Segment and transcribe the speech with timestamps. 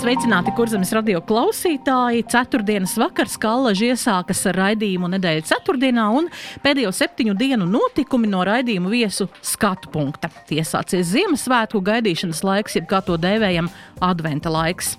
[0.00, 2.22] Sveicināti, kurzemes radio klausītāji!
[2.32, 6.30] Ceturtdienas vakars Kallaži iesākas ar raidījumu nedēļas ceturtdienā un
[6.64, 10.30] pēdējo septiņu dienu notikumi no raidījumu viesu skatu punkta.
[10.48, 13.68] Iesācies Ziemassvētku gaidīšanas laiks, jeb kā to dēvējam,
[14.00, 14.94] adventa laiks.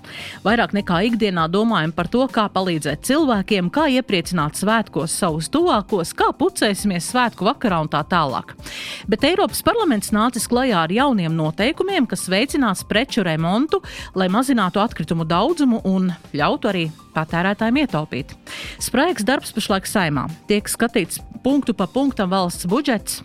[0.46, 6.30] Vairāk nekā ikdienā domājam par to, kā palīdzēt cilvēkiem, kā iepriecināt svētkos savus tuvākos, kā
[6.38, 8.54] pucēsimies svētku vakarā un tā tālāk.
[9.10, 13.82] Bet Eiropas parlaments nācis klajā ar jauniem noteikumiem, kas veicinās preču remontu,
[14.14, 18.36] lai mazinātu atkritumu daudzumu un ļautu arī patērētājiem ietaupīt.
[18.82, 20.28] Spraigs darbs pašlaik saimā.
[20.48, 23.22] Tiek skatīts punktu pa punktam valsts budžets.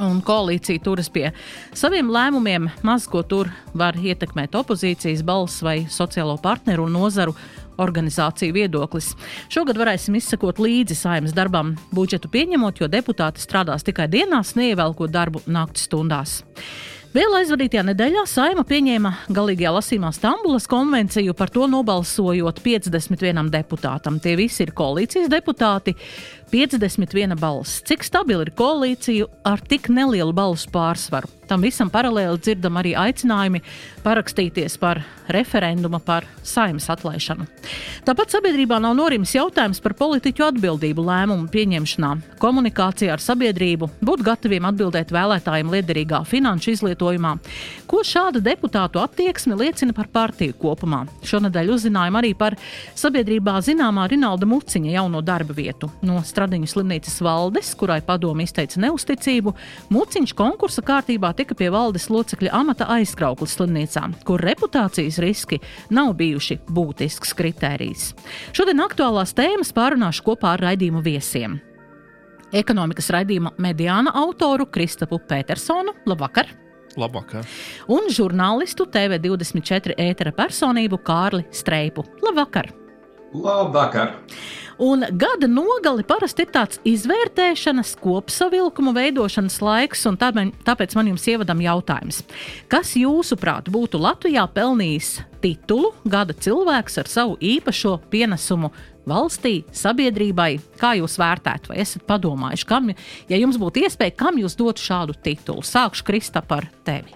[0.00, 1.28] Un koalīcija turas pie
[1.76, 2.70] saviem lēmumiem.
[2.86, 7.34] Maz ko tur var ietekmēt opozīcijas balss vai sociālo partneru un nozaru
[7.80, 9.12] organizāciju viedoklis.
[9.52, 15.44] Šogad varēsim izsekot līdzi saimnes darbam, budžetu pieņemot, jo deputāti strādās tikai dienās, neievelkot darbu
[15.48, 16.40] naktas stundās.
[17.10, 24.20] Vēl aizvadītajā nedēļā Saima pieņēma galīgajā lasīmā Stambulas konvenciju, par to nobalsojot 51 deputātam.
[24.22, 25.96] Tie visi ir koalīcijas deputāti,
[26.54, 27.82] 51 balss.
[27.90, 31.39] Cik stabila ir koalīcija ar tik nelielu balsu pārsvaru?
[31.50, 33.58] Tam visam paralēli dzirdam arī aicinājumi
[34.04, 35.00] parakstīties par
[35.34, 37.46] referendumu par saimnes atlaišanu.
[38.06, 42.10] Tāpat sabiedrībā nav norimis jautājums par politiķu atbildību lēmumu pieņemšanā,
[42.42, 47.36] komunikācijā ar sabiedrību, būt gataviem atbildēt vēlētājiem liederīgā finanšu izlietojumā.
[47.90, 51.02] Ko šāda deputātu attieksme liecina par partiju kopumā?
[51.26, 52.54] Šonadēļ uzzinājām arī par
[52.98, 55.90] sabiedrībā zināmā Rinalda Muciņa jauno darba vietu.
[56.06, 59.54] No Stradiņu slimnīcas valdes, kurai padomu izteica neusticību,
[59.90, 65.60] Muciņš konkursa kārtībā tika pie valdes locekļa amata aizkrauklis slimnīcā, kur reputācijas riski
[65.94, 68.10] nav bijuši būtisks kritērijs.
[68.56, 71.56] Šodien aktuālās tēmas pārunāšu kopā ar raidījumu viesiem.
[72.52, 75.94] Ekonomikas raidījuma mediāna autoru Kristapu Petersonu.
[76.10, 76.50] Labvakar!
[76.98, 77.46] Labvakar.
[77.94, 82.04] Un žurnālistu TV24 ētera personību Kārli Streipu.
[82.26, 82.72] Labvakar!
[83.34, 84.16] Labvakar!
[84.80, 91.60] Un gada nogali parasti ir tāds izvērtēšanas, kopsavilkuma veidošanas laiks, un tāpēc, man jums ievadam
[91.60, 92.22] jautājums.
[92.72, 98.72] Kas jūsuprāt būtu Latvijā pelnījis titulu gada cilvēks ar savu īpašo pienesumu
[99.04, 100.54] valstī, sabiedrībai?
[100.80, 102.88] Kā jūs vērtētu, vai esat padomājuši, kam,
[103.28, 105.60] ja jums būtu iespēja, kam jūs dotu šādu titulu?
[105.60, 107.12] Sākšu Krista par tevi.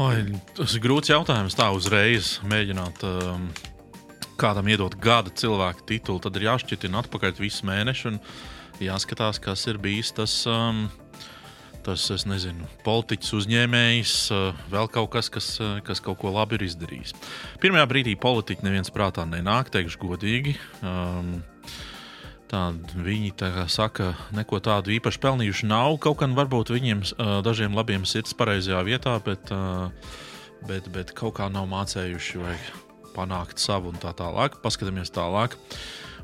[0.00, 1.60] Oi, tas ir grūts jautājums.
[1.60, 3.50] Tā uzreiz mēģināt um,
[4.40, 8.20] kādam iedot gada cilvēku titulu, tad ir jāšķitina atpakaļ visu mēnešu un
[8.82, 10.44] jāskatās, kas ir bijis tas.
[10.50, 10.86] Um,
[11.86, 16.56] Tas, es nezinu, politiķis, uzņēmējs, uh, vēl kaut kas, kas, uh, kas kaut ko labi
[16.58, 17.12] ir izdarījis.
[17.62, 20.56] Pirmajā brīdī politiķi neviens prātā nenāk, teikšu godīgi.
[20.82, 21.36] Um,
[22.46, 22.60] Tā,
[22.94, 25.96] viņi tā saka, neko tādu īpaši pelnījuši nav.
[25.98, 29.50] Kaut gan varbūt viņiem uh, dažiem labiem sirds pareizajā vietā, bet,
[30.66, 32.54] bet, bet kaut kā nav mācējuši vai
[33.16, 34.60] panākt savu un tā tālāk.
[34.64, 35.56] Paskatāmies tālāk.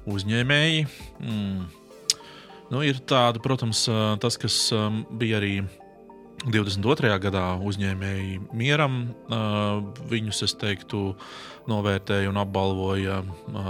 [0.08, 0.86] Uzņēmēji.
[1.22, 1.70] Mm.
[2.72, 3.84] Nu, ir tāda, protams,
[4.22, 4.56] tas, kas
[5.20, 5.56] bija arī
[6.42, 7.10] 22.
[7.22, 9.02] gadā uzņēmēji mieram.
[10.10, 11.12] Viņus, es teiktu,
[11.70, 13.20] novērtēja un apbalvoja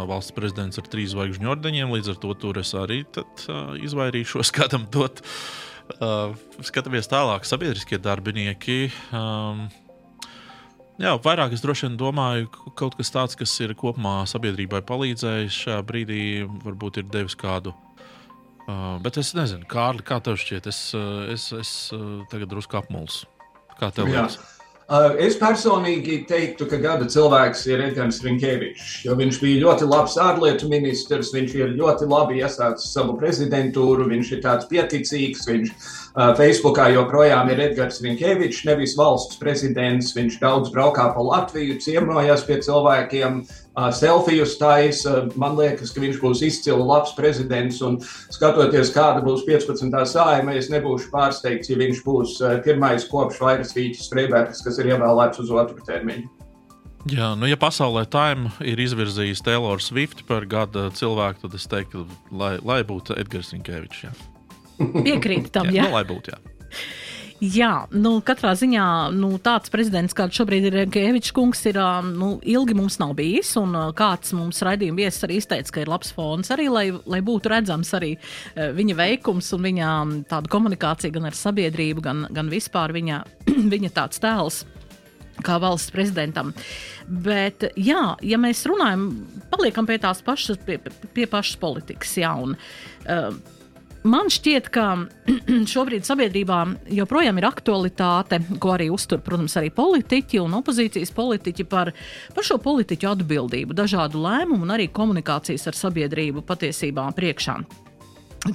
[0.09, 1.93] valsts prezidents ar trīs zvaigžņu ordeņiem.
[1.93, 3.03] Līdz ar to tur es arī
[3.83, 5.21] izvairīšos kādam dot.
[6.65, 8.87] Skatāmies tālāk, sabiedriskie darbinieki.
[11.03, 15.57] Jā, vairāk es droši vien domāju, ka kaut kas tāds, kas ir kopumā sabiedrībai palīdzējis
[15.65, 16.21] šajā brīdī,
[16.63, 17.75] varbūt ir devis kādu.
[18.63, 20.81] Uh, bet es nezinu, Kārli, kā tev šķiet, es,
[21.35, 21.73] es, es
[22.31, 23.27] tagad drusku apmulsu.
[23.81, 24.39] Kā tev liekas?
[25.25, 30.69] Es personīgi teiktu, ka gada cilvēks ir Edgars Rinkevičs, jo viņš bija ļoti labs ārlietu
[30.69, 35.73] ministrs, viņš ir ļoti labi iesācis savu prezidentūru, viņš ir tāds pieticīgs, viņš
[36.13, 42.59] Facebookā joprojām ir Edgars Rinkevičs, nevis valsts prezidents, viņš daudz braukā pa Latviju, ciemojās pie
[42.61, 43.39] cilvēkiem,
[43.97, 45.23] selfijas taisa.
[45.41, 47.81] Man liekas, ka viņš būs izcili labs prezidents.
[47.81, 49.89] Un skatoties, kāda būs 15.
[50.13, 52.37] sājuma, es nebūšu pārsteigts, ja viņš būs
[52.67, 56.29] pirmais kopš vairs Vīķis Freibergs, kas ir ievēlēts uz otru termiņu.
[57.11, 62.05] Jā, nu, ja pasaulē Time ir izvirzījis Taylor Swift par gada cilvēku, tad es teiktu,
[62.31, 64.13] lai, lai būtu Edgars Inkevičs.
[64.79, 65.83] Piekrīt tam, jā.
[65.83, 65.89] jā.
[65.91, 66.41] Nu, lai būtu, jā.
[67.43, 68.85] Jā, nu, katrā ziņā
[69.19, 73.51] nu, tāds prezidents, kāds šobrīd ir Gēvičs kungs, ir nu, ilgi mums nav bijis.
[73.59, 77.51] Un kāds mums raidījuma viesis arī izteica, ka ir labs fons arī, lai, lai būtu
[77.51, 78.13] redzams arī
[78.55, 79.89] viņa veikums un viņa
[80.31, 83.19] tāda komunikācija gan ar sabiedrību, gan, gan vispār viņa,
[83.75, 84.63] viņa tāds tēls
[85.43, 86.53] kā valsts prezidentam.
[87.27, 89.09] Bet, jā, ja mēs runājam,
[89.51, 90.79] paliekam pie tās pašas, pie,
[91.17, 92.15] pie pašas politikas.
[92.23, 93.35] Jā, un, uh,
[94.03, 94.85] Man šķiet, ka
[95.73, 96.59] šobrīd sabiedrībā
[96.91, 101.93] joprojām ir aktualitāte, ko arī uztur, protams, arī politiķi un opozīcijas politiķi par,
[102.35, 107.57] par šo politiķu atbildību, dažādu lēmumu un arī komunikācijas ar sabiedrību patiesībā priekšā.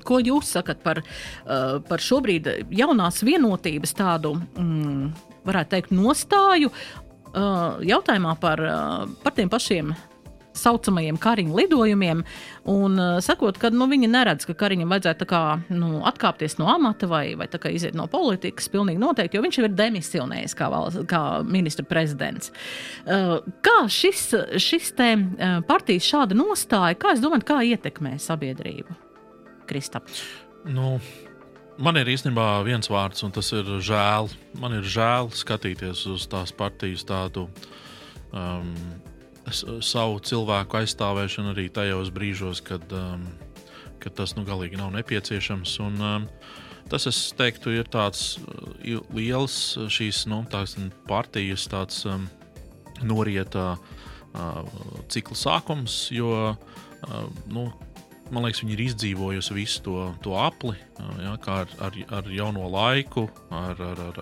[0.03, 5.05] Ko jūs sakat par, uh, par šobrīd jaunās vienotības tādu, mm,
[5.47, 9.95] varētu teikt, nostāju uh, jautājumā par, uh, par tiem pašiem
[10.59, 12.23] saucamajiem kariņu lidojumiem,
[12.73, 15.41] un uh, sakot, ka nu, viņi neredz, ka kariņam vajadzētu kā,
[15.73, 18.69] nu, atkāpties no amata vai, vai iziet no politikas.
[18.73, 22.51] Pilnīgi noteikti, jo viņš jau ir demisionējis kā, valsts, kā ministra prezidents.
[23.05, 24.29] Uh, kā šis,
[24.61, 28.97] šis te, uh, partijas šāda nostāja, kā, domāju, kā ietekmē sabiedrību?
[29.67, 30.23] Kristaps.
[30.67, 30.97] Nu,
[31.77, 34.31] Man ir īstenībā viens vārds, un tas ir žēl.
[34.57, 37.43] Man ir žēl skatīties uz tās partijas tādu
[38.33, 38.71] um,
[39.51, 43.25] savu cilvēku aizstāvēšanu arī tajos brīžos, kad, um,
[44.03, 45.77] kad tas nu, galīgi nav nepieciešams.
[45.85, 46.27] Un, um,
[46.91, 50.77] tas, es teiktu, ir tāds uh, liels šīs nu, tās,
[51.09, 52.27] partijas tāds, um,
[53.05, 54.63] norieta uh,
[55.11, 57.69] cikla sākums, jo uh, nu,
[58.33, 60.75] man liekas, viņi ir izdzīvojusi visu to, to apli,
[61.21, 64.19] ja, kā ar, ar, ar jauno laiku, ar, ar, ar,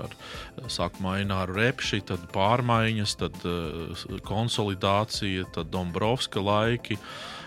[0.61, 6.99] ar sākumā Ināru Repši, tad pārmaiņas, tad uh, konsolidācija, tad Dombrovska laiki.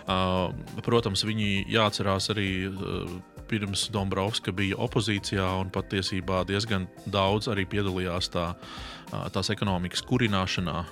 [0.08, 0.49] Uh,
[0.87, 2.52] protams, viņi jāatcerās arī.
[2.69, 3.19] Uh,
[3.49, 8.43] Pirms Dombrovska bija opozīcijā un patiesībā diezgan daudz arī piedalījās tā,
[9.32, 10.82] tās ekonomikas kurināšanā.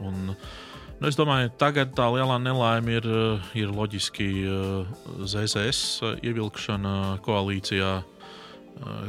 [0.00, 0.54] Un, uh,
[1.00, 4.92] Nu, es domāju, tagad tā lielā nelaime ir, eh, ir loģiski eh,
[5.26, 7.94] ZZS eh, ievilkšana koalīcijā,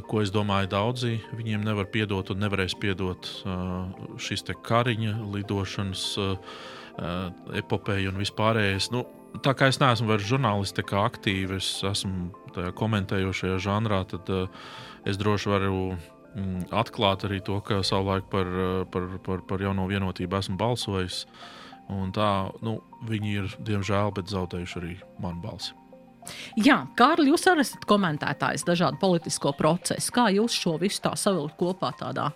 [0.05, 3.25] ko es domāju, daudzi viņiem nevar piedot un nevarēs piedot
[4.21, 6.03] šis kariņa lidošanas
[7.57, 8.91] epopeja un vispārējais.
[8.93, 9.01] Nu,
[9.41, 14.29] tā kā es neesmu vairs žurnālists, kā aktīvi, es esmu tajā komentējošajā žanrā, tad
[15.09, 18.53] es droši varu mm, atklāt arī to, ka savulaik par,
[18.93, 21.23] par, par, par jauno vienotību esmu balsojis.
[21.25, 25.75] Uh, Un tā, nu, viņi ir, diemžēl, zaudējuši arī manu balsi.
[26.57, 30.13] Jā, Kārli, jūs arī esat komentētājs dažādu politisko procesu.
[30.15, 32.31] Kā jūs šo visu tā savilkt kopā tādā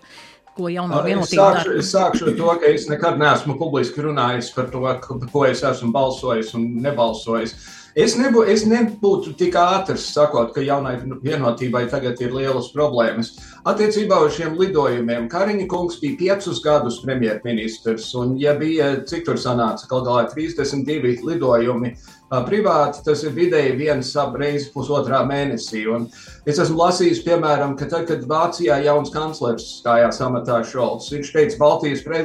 [0.60, 1.74] ko jaunā vienotība dara?
[1.80, 4.86] Es sākšu ar to, ka es nekad neesmu publiski runājis par to,
[5.32, 7.56] ko es esmu balsojis un nebalsojis.
[7.98, 10.92] Es, nebū, es nebūtu tik ātrs sakot, ka jaunai
[11.24, 13.32] vienotībai tagad ir lielas problēmas.
[13.66, 19.42] Attiecībā uz šiem lidojumiem Kariņa kungs bija piecus gadus premjerministrs, un ja bija, cik tur
[19.42, 21.96] sanāca, kaut galā 32 lidojumi
[22.30, 25.82] privāti, tas ir vidēji viens reizi pusotrā mēnesī.
[25.90, 26.06] Un
[26.46, 31.58] es esmu lasījis, piemēram, ka tad, kad Vācijā jauns kanclers stājās amatā Šolts, viņš teica,
[31.58, 32.24] Baltijas pre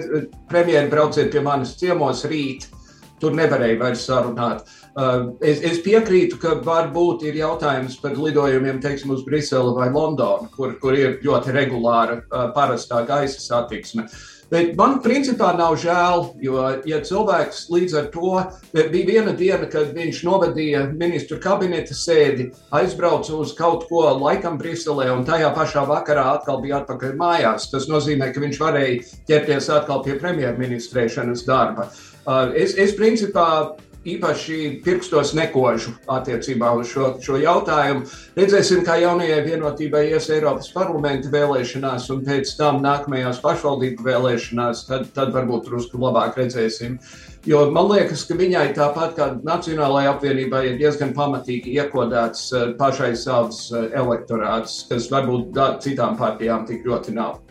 [0.49, 2.69] premjeri brauciet pie manis ciemos rīt.
[3.15, 4.65] Tur nevarēja vairs sarunāt.
[4.91, 10.49] Uh, es, es piekrītu, ka varbūt ir jautājums par lidojumiem teiksim, uz Briseli vai Londonu,
[10.51, 14.03] kur, kur ir ļoti regulāra uh, parastā gaisa satiksme.
[14.51, 18.33] Bet man principā nav žēl, jo, ja cilvēks līdz ar to
[18.75, 25.09] bija viena diena, kad viņš novadīja ministru kabineta sēdi, aizbrauca uz kaut ko laikam Briselē
[25.15, 30.05] un tajā pašā vakarā atkal bija atpakaļ mājās, tas nozīmē, ka viņš varēja ķerties atkal
[30.05, 31.89] pie premjerministrēšanas darba.
[32.25, 33.75] Uh, es, es principā
[34.05, 38.05] īpaši pirkstos nekožu attiecībā uz šo, šo jautājumu.
[38.37, 45.07] Redzēsim, kā jaunajai vienotībai ies Eiropas parlamenta vēlēšanās un pēc tam nākamajās pašvaldību vēlēšanās, tad,
[45.15, 46.99] tad varbūt drusku labāk redzēsim.
[47.45, 53.11] Jo man liekas, ka viņai tāpat kā Nacionālajai apvienībai ir diezgan pamatīgi iekodēts eh, pašai
[53.21, 55.53] savs eh, elektorāts, kas varbūt
[55.85, 57.41] citām partijām tik ļoti nav.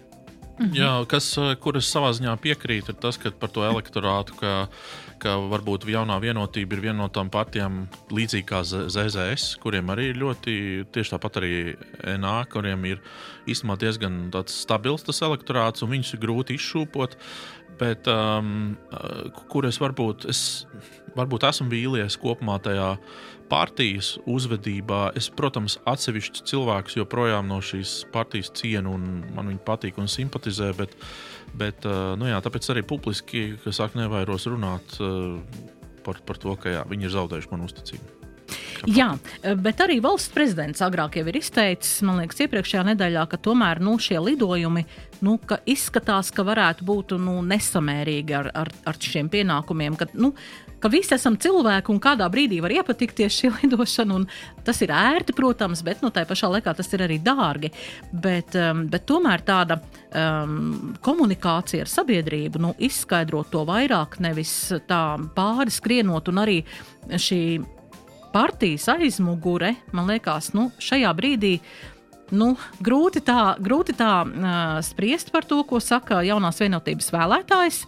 [0.58, 0.74] Mhm.
[0.74, 4.52] Jā, kas, eh, kur es savā ziņā piekrītu, ir tas, ka par to elektorātu, ka
[5.24, 10.20] ka varbūt jaunā vienotība ir viena no tām partijām, līdzīgi kā ZZS, kuriem arī ir
[10.20, 10.54] ļoti,
[10.94, 11.52] tieši tāpat arī
[12.20, 13.02] NA, kuriem ir
[13.50, 14.18] īstenībā diezgan
[14.52, 17.18] stabils tas elektorāts, un viņus ir grūti izšūpot.
[17.74, 18.76] Bet um,
[19.50, 20.40] kur es varbūt, es
[21.16, 22.92] varbūt esmu vīlies kopumā tajā
[23.50, 25.08] partijas uzvedībā.
[25.18, 30.70] Es, protams, atsevišķus cilvēkus joprojām no šīs partijas cienu, un man viņi patīk un simpatizē.
[30.78, 31.86] Bet, uh, Bet,
[32.18, 34.96] nu jā, tāpēc arī publiski, kas saka, nevairos runāt
[36.04, 38.20] par, par to, ka jā, viņi ir zaudējuši manu uzticību.
[38.90, 39.14] Jā,
[39.64, 43.94] bet arī valsts prezidents agrāk jau ir izteicis, man liekas, iepriekšējā nedēļā, ka tomēr nu,
[44.02, 44.84] šie lidojumi
[45.24, 49.96] nu, ka izskatās, ka varētu būt nu, nesamērīgi ar, ar, ar šiem pienākumiem.
[49.96, 50.34] Ka, nu,
[50.82, 54.20] ka visi esam cilvēki un kādā brīdī var iepatikties šī lidošana.
[54.66, 57.72] Tas ir ērti, protams, bet nu, tā pašā laikā tas ir arī dārgi.
[58.12, 59.80] Bet, um, bet tomēr tāda
[60.14, 64.54] um, komunikācija ar sabiedrību, nu, izskaidrot to vairāk, nevis
[64.88, 65.02] tā
[65.36, 66.60] pāri skrienot un arī
[67.10, 67.40] šī
[68.34, 71.58] partijas aizmugure, man liekas, nu, šajā brīdī
[72.32, 77.82] Nu, grūti tā, grūti tā uh, spriest par to, ko saka jaunās vienotības vēlētājs,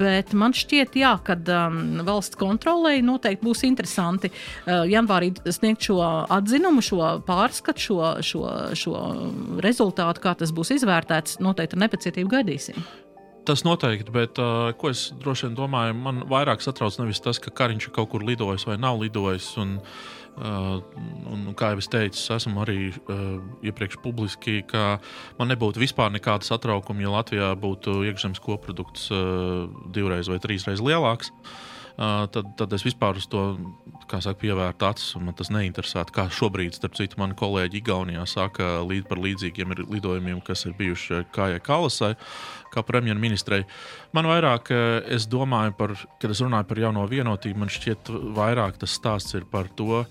[0.00, 6.00] bet man šķiet, jā, ka um, valsts kontrolē noteikti būs interesanti uh, janvārī sniegt šo
[6.26, 8.44] atzinumu, šo pārskatu, šo, šo,
[8.74, 9.04] šo
[9.62, 11.38] rezultātu, kā tas būs izvērtēts.
[11.44, 12.82] Noteikti ar nepacietību gaidīsim.
[13.48, 17.54] Tas noteikti, bet uh, ko es droši vien domāju, man vairāk satrauc nevis tas, ka
[17.54, 19.54] Kariņš ir kaut kur lidojis vai nav lidojis.
[19.62, 20.78] Un, uh, Uh,
[21.32, 25.00] un, kā jau es teicu, esmu arī uh, iepriekš publiski, ka
[25.40, 31.32] man nebūtu vispār nekāda satraukuma, ja Latvijā būtu iekšzemes koprodukts uh, divreiz vai trīsreiz lielāks.
[31.34, 33.42] Uh, tad, tad es vispār uz to
[34.08, 36.14] saka, pievērtu acis, man tas neinteresētu.
[36.14, 41.24] Kā šobrīd, starp citu, mani kolēģi Igaunijā saka līdz par līdzīgiem lidojumiem, kas ir bijuši
[41.34, 42.12] Kājai Kalasai,
[42.72, 43.64] kā premjerministrei.
[44.16, 48.78] Man vairāk, uh, es domāju par, kad es runāju par jauno vienotību, man šķiet, vairāk
[48.80, 50.04] tas stāsts ir par to,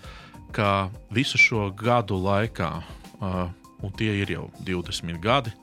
[0.55, 2.71] ka visu šo gadu laikā,
[3.21, 3.43] uh,
[3.83, 5.55] un tie ir jau 20 gadi,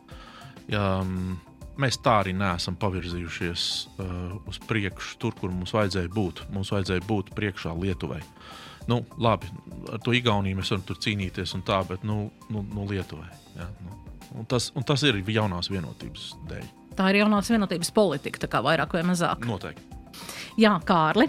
[0.72, 1.36] um,
[1.80, 3.64] mēs tā arī neesam pavirzījušies
[3.98, 4.12] uh,
[4.50, 6.44] uz priekšu, tur, kur mums vajadzēja būt.
[6.54, 8.20] Mums vajadzēja būt priekšā Lietuvai.
[8.90, 9.48] Nu, labi,
[9.92, 13.30] ar to Igauniju mēs varam cīnīties, tā, bet nu, nu, nu Lietuvai.
[13.56, 13.96] Ja, nu.
[14.40, 16.68] un tas, un tas ir jaunās vienotības dēļ.
[16.94, 19.42] Tā ir jaunās vienotības politika, tā kā vairāk vai mazāk.
[19.48, 19.90] Noteikti.
[20.60, 21.26] Jā, Kārli.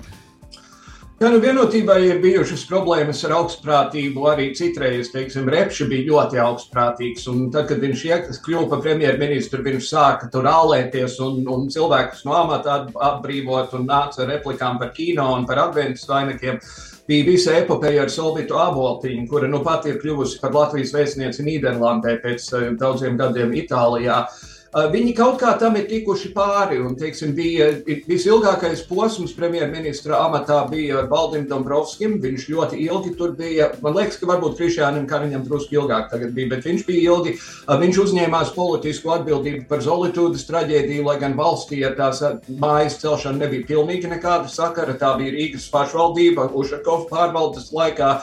[1.15, 4.25] Jā, nu vienotībai ir bijušas problēmas ar augstprātību.
[4.27, 7.29] Arī citreiz, teiksim, Repši bija ļoti augstprātīgs.
[7.31, 8.01] Un tad, kad viņš
[8.43, 14.25] kļuva par premjerministru, viņš sāka tur ālēties un, un cilvēkus no amata atbrīvot un nāca
[14.25, 16.60] ar replikām par kino un par adventus vainakiem.
[17.07, 22.17] Bija visa epopeja ar Solvitu Aboltiņu, kura nu pat ir kļuvusi par Latvijas vēstnieci Nīderlandē
[22.25, 24.19] pēc uh, daudziem gadiem Itālijā.
[24.25, 26.82] Uh, Viņi kaut kā tam ir tikuši pāri.
[26.84, 27.70] Un, teiksim, bija
[28.10, 32.17] visilgākais posms premjerministra amatā bija Baldim Dombrovskim.
[32.20, 33.70] Viņš ļoti ilgi tur bija.
[33.86, 37.38] Man liekas, ka varbūt Krišjānam Kariņam drusku ilgāk bija, bet viņš bija ilgi.
[37.86, 42.20] Viņš uzņēmās politisku atbildību par Zolitūdas traģēdiju, lai gan valstī ar tās
[42.60, 44.98] mājas celšanu nebija pilnīgi nekāda sakara.
[45.00, 48.17] Tā bija Rīgas pašvaldība, Ušakovs pārvaldes laikā,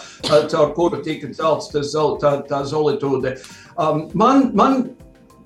[0.53, 3.39] caur kuru tika celts tas, tā, tā Zolitūda.
[3.81, 4.83] Um, man, man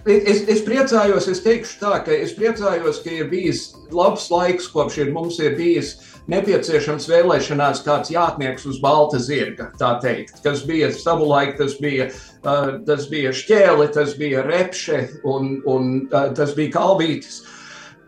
[0.07, 5.01] Es, es priecājos, es teikšu tā, ka es priecājos, ka ir bijis labs laiks, kopš
[5.03, 5.97] ir, mums ir bijis
[6.31, 12.07] nepieciešams vēlēšanās kāds jātnieks uz balta zirga, tā teikt, kas bija savulaik, tas bija,
[12.45, 17.43] uh, tas bija šķēle, tas bija repše un, un uh, tas bija kalvītis.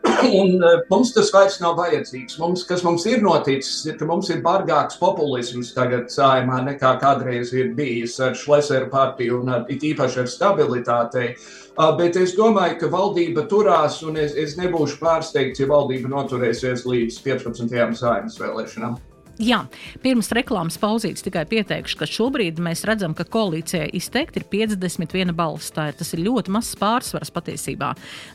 [0.41, 2.38] Un uh, mums tas vairs nav vajadzīgs.
[2.41, 7.53] Mums, kas mums ir noticis, ir, ka mums ir bargāks populisms tagad sājumā nekā kādreiz
[7.57, 11.33] ir bijis ar Šleseru partiju un ar, it īpaši ar stabilitātei.
[11.35, 16.83] Uh, Bet es domāju, ka valdība turās, un es, es nebūšu pārsteigts, ja valdība noturēsies
[16.88, 17.71] līdz 15.
[18.00, 18.99] sājumas vēlēšanām.
[19.38, 19.61] Jā,
[20.02, 25.71] pirms reklāmas pauzītes tikai pieteikšu, ka šobrīd mēs redzam, ka koalīcijai izteikti ir 51 balss.
[25.75, 27.92] Tā ir, tas ir ļoti mazs pārsvars patiesībā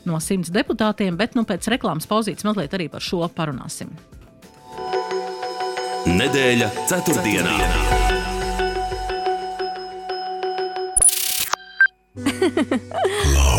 [0.08, 3.92] no 100 deputātiem, bet nu, pēc reklāmas pauzītes mazliet arī par šo parunāsim.
[6.08, 7.58] Nedēļa ceturtdienā.
[7.58, 8.14] ceturtdienā.
[12.14, 13.53] Mīļā,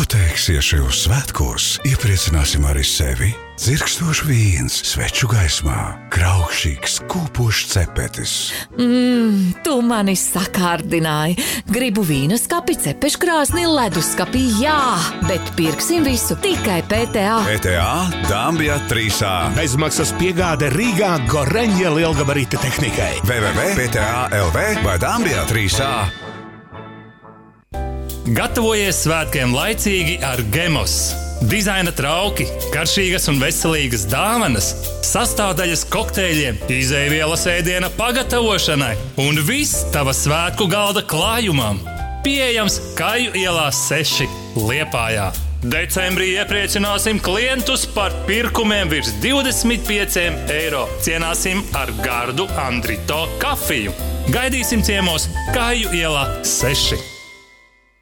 [0.00, 1.64] ko teiksi šajos svētkos?
[1.84, 3.28] Iepriecināsim arī sevi!
[3.60, 8.32] Zirkstošs vīns, sveču gaismā, graukšīgs, kūpošs cepetis.
[8.78, 11.36] Mmm, tu mani sakārdināji.
[11.68, 14.78] Gribu vīna skapi, cepeškrāsni, leduskapī, jā,
[15.28, 17.36] bet pirksim visu tikai PTA.
[17.50, 17.92] PTA
[18.30, 19.34] Dāmbijā 3A.
[19.58, 23.12] Bezmaksas piegāde Rīgā Goreņģa lielgabarīta tehnikai.
[23.28, 26.29] www.pta.lv vai Dāmbijā 3A.
[28.28, 31.14] Gatavojies svētkiem laicīgi ar Gemos.
[31.48, 34.74] Dizaina trauki, garšīgas un veselīgas dāvanas,
[35.08, 38.92] sastāvdaļas kokteļiem, izēvielas ēdiena pagatavošanai
[39.24, 41.80] un viss tava svētku galda klājumam.
[42.20, 44.26] Pieejams Kaju ielā 6
[44.58, 45.30] Liepājā.
[45.64, 50.84] Decembrī iepriecināsim klientus par pirkumiem virs 25 eiro.
[51.04, 53.96] Cienāsim ar gardu Andrito kafiju.
[54.28, 57.19] Gaidīsim ciemos Kaju ielā 6.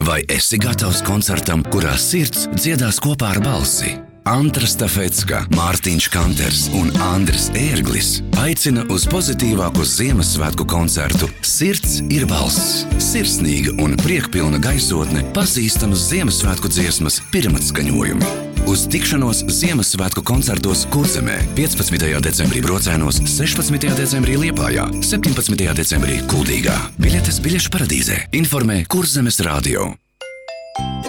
[0.07, 3.97] Vai esi gatavs koncertam, kurā sirds dziedās kopā ar balsi?
[4.29, 12.85] Antra Stafetska, Mārtiņš Kanters un Andris Ērglis aicina uz pozitīvāku Ziemassvētku koncertu Sirds ir balss.
[13.03, 18.48] Sirsnīga un priekpilna gaisotne, pazīstamas Ziemassvētku dziesmas pirmatskaņojumi.
[18.69, 22.03] Uz tikšanos Ziemassvētku koncertos Kurzemē 15.
[22.21, 23.87] decembrī Brocēnos, 16.
[23.97, 25.57] decembrī Liepājā, 17.
[25.73, 26.75] decembrī Kuldīgā.
[27.01, 29.95] Biļetes biļešu paradīzē informē Kurzemes radio.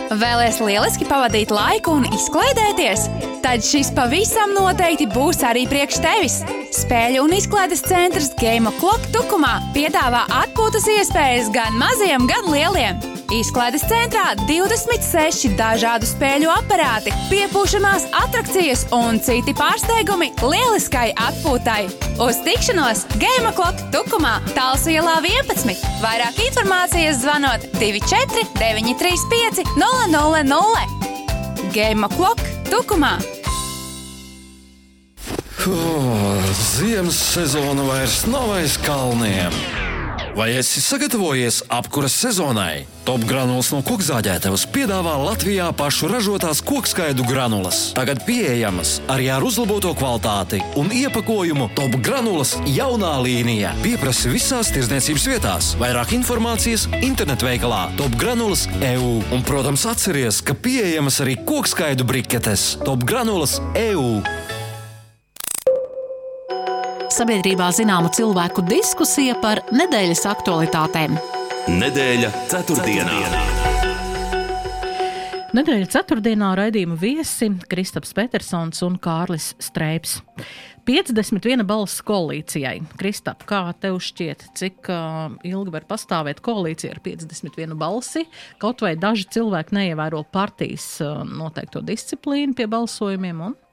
[0.07, 3.09] Vēlēs lieliski pavadīt laiku un izklaidēties?
[3.43, 6.39] Tad šis pavisam noteikti būs arī priekš tevis.
[6.79, 13.18] Spēļu un izklaides centrs Game Clock Tukumā piedāvā atpūtas iespējas gan maziem, gan lieliem.
[13.29, 21.83] Izklaides centrā 26 dažādu spēļu aparāti, piepūšamās attrakcijas un citi pārsteigumi lieliskai atpūtai.
[22.25, 25.77] Uz tikšanos Game Clock Tukumā, Talsu ielā 11.
[26.01, 31.69] Vairāk informācijas zvanot 24 935 000.
[31.75, 33.19] Game Clock Tukumā!
[35.69, 39.53] Oh, ziemas sezona vairs nav aiz kalniem.
[40.39, 42.85] Vai esi sagatavojies apkuras sezonai?
[43.03, 47.89] Top granulas no kokzāģētavas piedāvā Latvijā pašu ražotās kokskaidu granulas.
[47.97, 53.73] Tagad pieejamas arī ar uzlaboto kvalitāti un iepakojumu Top granulas jaunā līnija.
[53.83, 55.73] Pieprasi visās tirdzniecības vietās.
[55.81, 59.17] Vairāk informācijas internetveikalā Top granulas EU.
[59.35, 64.21] Un, protams, atceries, ka pieejamas arī kokskaidu briketes Top granulas EU.
[67.19, 71.17] Sabiedrībā zināma cilvēku diskusija par nedēļas aktualitātēm.
[71.67, 73.17] Nedēļa ceturtdienā.
[75.59, 80.21] Nedēļas ceturtdienā raidījuma viesi Kristaps Petersons un Kārlis Streips.
[80.87, 82.77] 51 balss koalīcijai.
[83.01, 88.29] Kristap, kā tev šķiet, cik uh, ilgi var pastāvēt koalīcija ar 51 balsi?
[88.63, 93.49] Kaut vai daži cilvēki neievēro partijas uh, noteikto disciplīnu pie balsojumiem?
[93.49, 93.63] Un?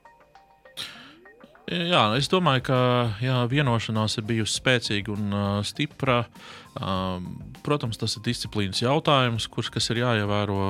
[1.66, 2.76] Jā, es domāju, ka
[3.18, 6.20] jā, vienošanās ir bijusi spēcīga un uh, stipra.
[6.76, 7.16] Uh,
[7.66, 10.60] protams, tas ir disciplīnas jautājums, kurš ir jāievēro.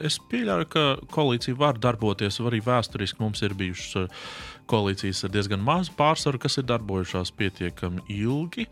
[0.00, 4.08] Es pieļauju, ka koalīcija var darboties, arī vēsturiski mums ir bijušas
[4.70, 8.68] koalīcijas ar diezgan mazu pārsvaru, kas ir darbojušās pietiekami ilgi.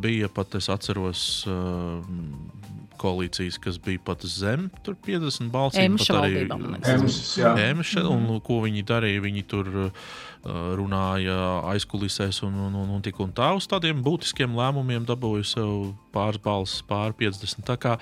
[0.00, 2.02] Bija pat, es atceros, uh,
[2.98, 5.94] koalīcijas, kas bija pat zem 50 balsīm.
[5.94, 6.44] Emša arī
[7.68, 9.24] Emša, un ko viņi darīja?
[9.24, 10.06] Viņi tur uh,
[10.44, 11.36] runāja
[11.72, 15.70] aizkulisēs un, un, un, un tik un tā uz tādiem būtiskiem lēmumiem dabūja sev
[16.14, 17.64] pāris balsis, pāri 50.
[17.64, 17.94] Tā kā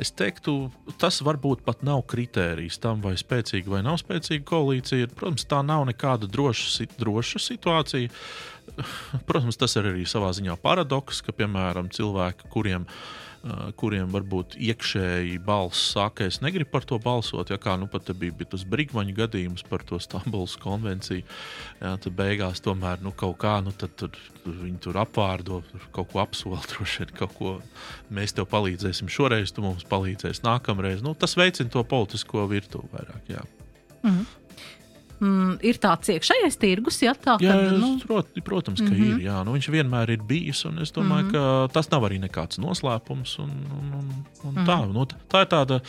[0.00, 0.70] es teiktu,
[1.02, 5.10] tas varbūt pat nav kritērijs tam, vai spēcīga vai nav spēcīga koalīcija.
[5.16, 8.12] Protams, tā nav nekāda droša, droša situācija.
[9.28, 13.29] Protams, tas ir arī savā ziņā paradoks, ka, piemēram, cilvēki, kuriem ir
[13.80, 17.52] kuriem varbūt iekšēji balss saka, es negribu par to balsot.
[17.52, 21.24] Ja kā nu pat bija, bija tas brīvmaņu gadījums par to Stambulas konvenciju,
[21.80, 25.86] jā, tad beigās tomēr nu, kaut kā nu, tad, tad, tad viņi tur apvārdo, tur
[25.96, 27.54] kaut ko apsola, droši vien kaut ko
[28.12, 31.00] mēs tev palīdzēsim šoreiz, tu mums palīdzēsi nākamreiz.
[31.06, 33.24] Nu, tas veicina to politisko virtuvi vairāk.
[33.38, 33.46] Jā.
[34.02, 34.39] Mm -hmm
[35.20, 37.92] mm, ir tāds iekšējais tirgus, ja tā jā, kad, nu...
[38.04, 39.20] prot, protams, ka mm -hmm.
[39.20, 39.26] ir.
[39.28, 41.66] Jā, nu, viņš vienmēr ir bijis, un es domāju, mm -hmm.
[41.68, 43.38] ka tas nav arī nekāds noslēpums.
[43.38, 44.66] Un, un, un, un mm -hmm.
[44.66, 45.80] tā, nu, tā ir tāda,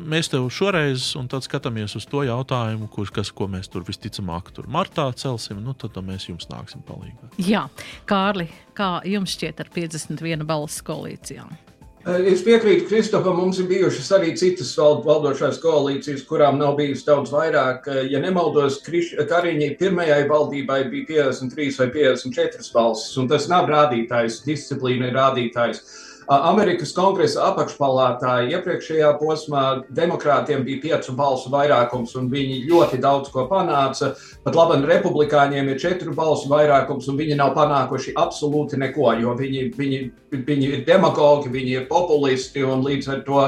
[0.00, 4.50] mēs tev šoreiz, un tad skatāmies uz to jautājumu, kurš, kas, ko mēs tur visticamāk
[4.52, 7.28] tur martā celsim, nu, tad mēs jums nāksim palīdzīgā.
[7.38, 7.68] Jā,
[8.06, 11.71] Kārli, kā jums šķiet ar 51 balsu koalīcijām?
[12.02, 17.86] Es piekrītu Kristofam, mums ir bijušas arī citas valdošās koalīcijas, kurām nav bijis daudz vairāk.
[18.10, 25.12] Ja nemaldos, Kariņai pirmajai valdībai bija 53 vai 54 balsis, un tas nav rādītājs, disciplīna
[25.12, 25.84] ir rādītājs.
[26.30, 29.62] Amerikas kongresa apakšpalātā iepriekšējā posmā
[29.94, 34.12] demokrātiem bija piecu balsu vairākums, un viņi ļoti daudz ko panāca.
[34.44, 39.64] Pat labi, republikāņiem ir četru balsu vairākums, un viņi nav panākuši absolūti neko, jo viņi,
[39.78, 43.42] viņi, viņi ir demagogi, viņi ir populisti, un līdz ar to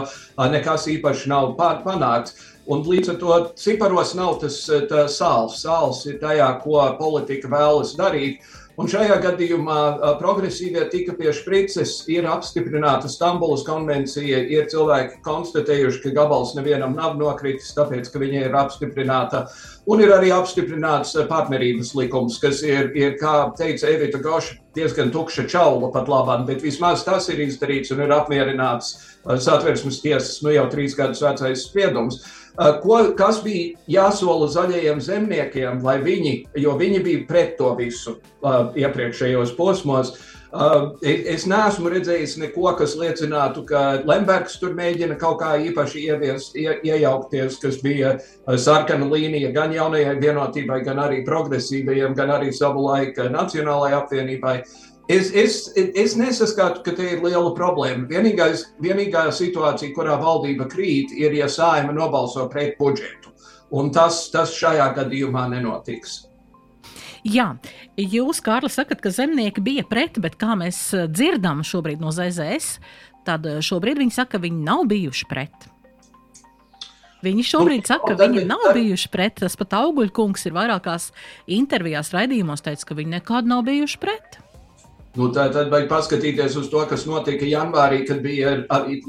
[0.50, 2.50] nekas īpaši nav panākts.
[2.64, 4.56] Un līdz ar to ciparos nav tas
[5.12, 5.58] sāls.
[5.60, 8.40] Sāls ir tajā, ko politika vēlas darīt.
[8.74, 9.76] Un šajā gadījumā
[10.18, 17.14] progresīvie tika pie sprites, ir apstiprināta Stambulas konvencija, ir cilvēki konstatējuši, ka gabals nevienam nav
[17.20, 19.44] nokritis, tāpēc, ka viņa ir apstiprināta.
[19.86, 25.46] Un ir arī apstiprināts partnerības likums, kas ir, ir kā teica Evita Goša, diezgan tukša
[25.52, 30.66] čaula pat labāk, bet vismaz tas ir izdarīts un ir apmierināts satversmes tiesas nu jau
[30.72, 32.24] trīs gadus vecais spriedums.
[32.54, 38.70] Ko, kas bija jāsola zaļajiem zemniekiem, lai viņi, jo viņi bija pret to visu uh,
[38.78, 40.14] iepriekšējos posmos,
[40.54, 46.46] Uh, es neesmu redzējis neko, kas liecinātu, ka Lembergs tur mēģina kaut kā īpaši ievies,
[46.54, 48.12] ie, iejaukties, kas bija
[48.62, 54.54] sarkana līnija gan jaunajai vienotībai, gan arī progresīvajiem, gan arī savu laiku Nacionālajai apvienībai.
[55.08, 58.06] Es, es, es nesaskatu, ka te ir liela problēma.
[58.08, 63.34] Vienīgais, vienīgā situācija, kurā valdība krīt, ir, ja saima nobalso pret budžetu.
[63.74, 66.22] Un tas, tas šajā gadījumā nenotiks.
[67.24, 67.54] Jā,
[67.96, 72.78] jūs, Kārli, sakat, ka zemnieki bija pret, bet kā mēs eh, dzirdam šobrīd no ZZS,
[73.28, 75.68] tad eh, šobrīd viņi saka, ka viņi nav bijuši pret.
[77.24, 79.38] Viņi šobrīd nu, saka, ka viņi nav bijuši pret.
[79.40, 81.10] Tas pat augļkungs ir vairākās
[81.56, 84.40] intervijās, raidījumos teicis, ka viņi nekad nav bijuši pret.
[85.14, 88.56] Nu, tā, tad vajag paskatīties uz to, kas notika janvārī, kad bija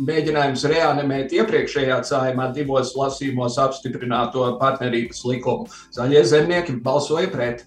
[0.06, 5.66] mēģinājums reanimēt iepriekšējā cājumā divos lasījumos apstiprināto partnerības likumu.
[5.96, 7.66] Zaļie zemnieki balsoja pret.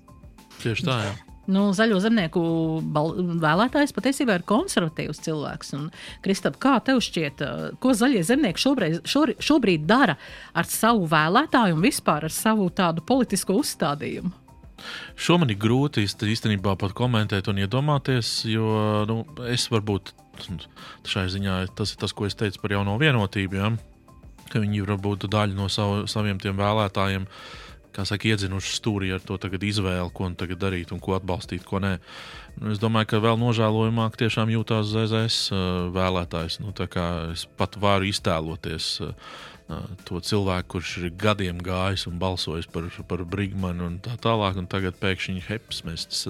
[0.63, 1.17] Tieši tā, jā.
[1.49, 2.41] Nu, zaļo zemnieku
[3.41, 5.73] vēlētājs patiesībā ir konservatīvs cilvēks.
[6.23, 7.41] Kristap, kā tev šķiet,
[7.81, 10.19] ko zaļie zemnieki šobrīd, šobrīd, šobrīd dara
[10.53, 14.48] ar savu vēlētāju un vispār ar savu tādu politisko uzstādījumu?
[15.19, 20.15] Šo man ir grūti īstenībā pat komentēt un iedomāties, jo nu, es varbūt
[21.09, 23.59] šai ziņā tas ir tas, ko es teicu par jauno vienotību.
[23.59, 23.73] Ja?
[24.49, 27.27] Ka viņi varbūt daļu no savu, saviem vēlētājiem
[27.99, 31.97] kā saka, iedzinuši stūrī ar to izvēli, ko tagad darīt un ko atbalstīt, ko nē.
[32.59, 35.61] Nu, es domāju, ka vēl nožēlojamāk tiešām jūtās ZZS uh,
[35.95, 36.61] vēlētājs.
[36.63, 36.75] Nu,
[37.33, 38.91] es pat varu iztēloties.
[39.03, 39.15] Uh,
[40.09, 44.69] to cilvēku, kurš ir gadiem gājis un balsojis par, par Brigmanu un tā tālāk, un
[44.71, 46.25] tagad pēkšņi heps, mēs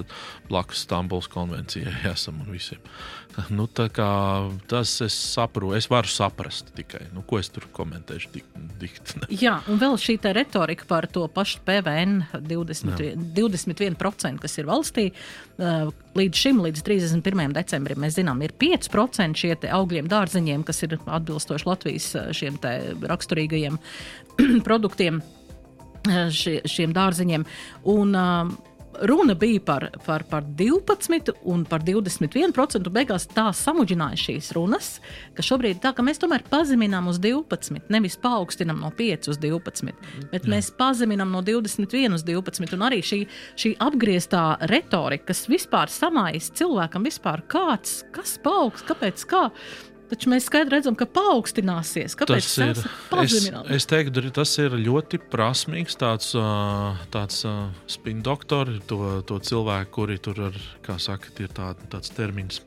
[0.49, 2.83] blakus Stambuls konvencijai esam un visiem.
[3.57, 8.31] Nu, tas es saprotu, es varu saprast tikai, nu, ko es tur komentēšu.
[8.33, 8.45] Dik,
[8.81, 13.15] dikt, Jā, un vēl šī retorika par to pašu PVN 20, Jā.
[13.37, 15.09] 21%, kas ir valstī.
[16.19, 17.53] Līdz šim, līdz 31.
[17.55, 22.57] decembrim, mēs zinām, ir 5% šie augļiem, dārzeņiem, kas ir atbilstoši Latvijas šiem
[23.09, 23.77] raksturīgajiem
[24.67, 25.21] produktiem,
[26.07, 27.45] šie, šiem dārzeņiem.
[27.91, 28.68] Un, uh,
[29.01, 32.89] runa bija par, par, par 12 un par 21%.
[32.93, 34.91] Beigās tā samudžināja šīs runas,
[35.37, 39.93] ka šobrīd tā, ka mēs tomēr pazeminām uz 12, nevis paaugstinām no 5 uz 12,
[40.31, 40.53] bet Jā.
[40.55, 42.75] mēs pazeminām no 21 uz 12.
[42.77, 43.21] Un arī šī,
[43.59, 49.47] šī apgrieztā retorika, kas vispār samājas cilvēkam, vispār kāds, kas paaugs, kāpēc kā.
[50.09, 52.15] Taču mēs skaidri redzam, ka paaugstināsies.
[52.17, 52.79] Kāpēc tas ir?
[53.21, 53.35] Es,
[53.77, 56.31] es teiktu, tas ir ļoti prasmīgs tāds,
[57.13, 57.43] tāds
[57.91, 62.63] spin doktori, to, to cilvēku, kuri tur ir, kā saka, ir tā, tāds termins,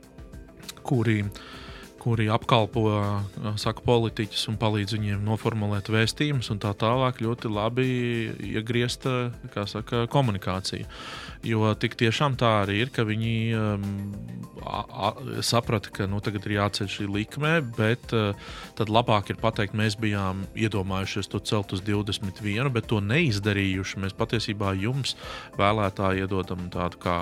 [0.87, 1.25] kuri,
[2.03, 2.83] kuri apkalpo
[3.61, 7.21] saka, politiķus un palīdz viņiem noformulēt vēstījumus un tā tālāk.
[7.23, 7.87] Ļoti labi
[8.53, 9.31] iegriezta
[9.71, 10.89] saka, komunikācija.
[11.47, 13.87] Jo tik tiešām tā arī ir, ka viņi um,
[14.63, 15.09] a, a,
[15.43, 18.31] saprata, ka nu, tagad ir jāceļ šī likme, bet uh,
[18.79, 24.05] tad labāk ir pateikt, mēs bijām iedomājušies to celt uz 21, bet to neizdarījuši.
[24.05, 25.17] Mēs patiesībā jums,
[25.59, 27.19] vēlētāji, iedodam tādu kā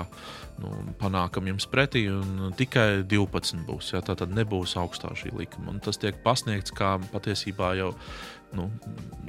[0.61, 0.71] nu,
[1.01, 3.93] panākam jums pretī, un tikai 12 būs.
[3.95, 5.73] Jā, tā tad nebūs augstā šī likuma.
[5.73, 7.91] Un tas tiek pasniegts kā patiesībā jau
[8.57, 8.67] nu,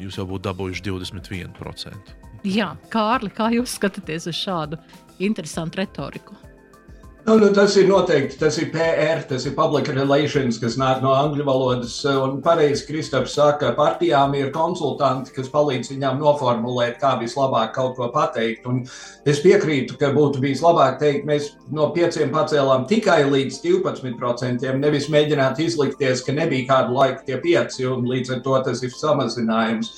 [0.03, 2.15] jūs jau būtu dabūjuši 21%.
[2.49, 4.79] Jā, Kārli, kā jūs skatāties uz šādu
[5.23, 6.39] interesantu retoriku?
[7.25, 11.13] Nu, nu, tas ir noteikti, tas ir PR, tas ir public relations, kas nāk no
[11.15, 11.93] angļu valodas.
[12.09, 17.95] Un pareizi Kristaps saka, ka partijām ir konsultanti, kas palīdz viņām noformulēt, kā vislabāk kaut
[18.01, 18.67] ko pateikt.
[18.67, 18.81] Un
[19.23, 25.07] es piekrītu, ka būtu bijis labāk teikt, mēs no pieciem pacēlām tikai līdz 12%, nevis
[25.15, 29.95] mēģināt izlikties, ka nebija kādu laiku tie pieci, un līdz ar to tas ir samazinājums.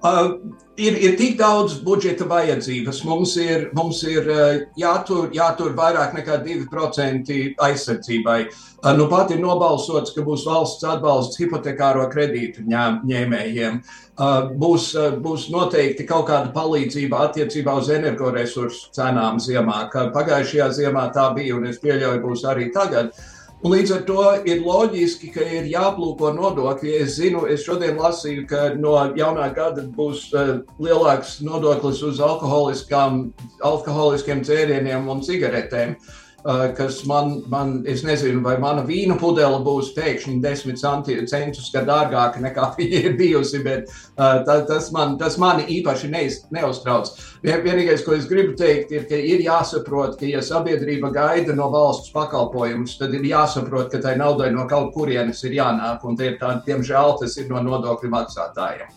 [0.00, 0.38] Uh,
[0.80, 3.02] ir, ir tik daudz budžeta vajadzības.
[3.04, 7.34] Mums ir, mums ir uh, jātur, jātur vairāk nekā 2%
[7.66, 8.38] aizsardzībai.
[8.80, 13.76] Uh, nu pat ir nobalsots, ka būs valsts atbalsts hipotekāro kredītu ņēm, ņēmējiem.
[14.16, 21.10] Uh, būs, uh, būs noteikti kaut kāda palīdzība attiecībā uz energoresursu cenām ziemā, pagājušajā ziemā
[21.12, 23.12] tā bija un es pieļauju, būs arī tagad.
[23.12, 26.94] Uh, Un līdz ar to ir loģiski, ka ir jāplūko nodokļi.
[27.04, 34.40] Es zinu, es šodien lasīju, ka no jaunā gada būs uh, lielāks nodoklis uz alkoholiskiem
[34.46, 35.92] dzērieniem un cigaretēm.
[35.92, 36.29] Uh,
[36.76, 42.70] kas man, man, es nezinu, vai mana vīna pudele būs pēkšņi desmit centus dārgāka nekā
[42.78, 47.12] viņa ir bijusi, bet uh, tā, tas, man, tas mani īpaši neiz, neuztrauc.
[47.44, 52.12] Vienīgais, ko es gribu teikt, ir, ka ir jāsaprot, ka, ja sabiedrība gaida no valsts
[52.14, 56.40] pakalpojumus, tad ir jāsaprot, ka tai naudai no kaut kurienes ir jānāk, un tie ir
[56.40, 58.96] tādi, diemžēl, tas ir no nodokļu maksātājiem.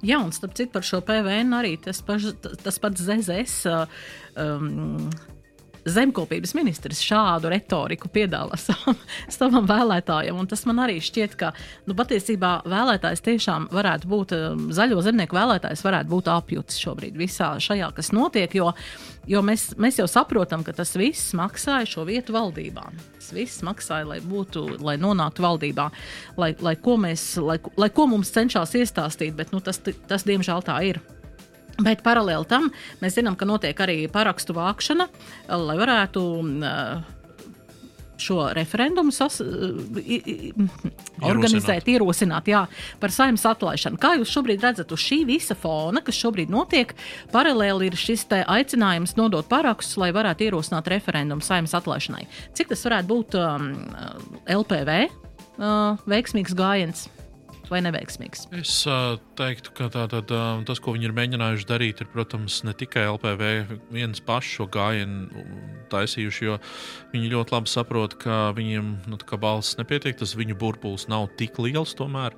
[0.00, 2.30] Jā, un starp citu par šo PVN arī tas, paš,
[2.64, 3.66] tas pats ZZS.
[4.40, 5.10] Um,
[5.88, 8.98] zemkopības ministrs šādu retoriku piedāvā savam,
[9.38, 10.38] savam vēlētājam.
[10.40, 11.52] Un tas man arī šķiet, ka
[11.88, 17.52] nu, patiesībā vēlētājs tiešām varētu būt, um, zaļo zemnieku vēlētājs varētu būt apjutis šobrīd visā
[17.62, 18.54] šajā, kas notiek.
[18.56, 18.72] Jo,
[19.30, 22.88] jo mēs, mēs jau saprotam, ka tas viss maksāja šo vietu valdībā.
[23.18, 25.90] Tas viss maksāja, lai, būtu, lai nonāktu valdībā,
[26.40, 30.66] lai, lai, ko mēs, lai, lai ko mums cenšas iestāstīt, bet nu, tas, tas diemžēl
[30.66, 31.02] tā ir.
[31.84, 32.68] Bet paralēli tam
[33.00, 35.08] mēs zinām, ka notiek arī parakstu vākšana,
[35.48, 36.26] lai varētu
[38.20, 39.40] šo referendumu sas,
[41.24, 42.64] organizēt, ierosināt jā,
[43.00, 44.00] par saimnes atlaišanu.
[44.00, 46.92] Kā jūs šobrīd redzat uz šī visa fona, kas šobrīd notiek,
[47.34, 52.26] paralēli ir šis aicinājums nodot parakstus, lai varētu ierosināt referendumu saimnes atlaišanai.
[52.56, 53.72] Cik tas varētu būt um,
[54.60, 57.08] LPV uh, veiksmīgs gājiens?
[57.70, 58.46] Vai neveiksmīgs?
[58.58, 62.60] Es uh, teiktu, ka tā, tā, tā, tas, ko viņi ir mēģinājuši darīt, ir, protams,
[62.66, 63.50] ne tikai LPV
[63.94, 65.44] viens pašs šo gājienu
[65.92, 66.58] taisījuši, jo
[67.14, 71.96] viņi ļoti labi saprot, ka viņiem nu, balss nepietiek, tas viņu burbulis nav tik liels
[71.98, 72.36] tomēr.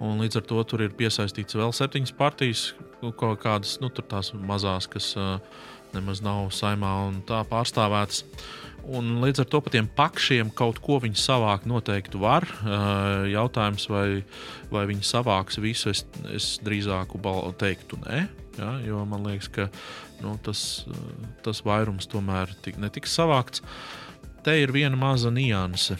[0.00, 2.66] Līdz ar to tur ir piesaistīts vēl septiņas partijas,
[3.00, 3.92] kaut kādas nu,
[4.48, 5.38] mazās, kas uh,
[5.94, 8.24] nemaz nav saimā un tā pārstāvētas.
[8.92, 12.46] Un līdz ar to par tiem pakšiem kaut ko viņi savākt noteikti var.
[13.30, 14.06] Jautājums, vai,
[14.72, 17.16] vai viņi savāks visu, es, es drīzāk
[17.60, 18.24] teiktu, nē.
[18.58, 19.68] Ja, jo man liekas, ka
[20.22, 20.84] nu, tas,
[21.42, 23.64] tas vairums tomēr tik, netiks savākts.
[24.44, 25.96] Te ir viena maza nianse.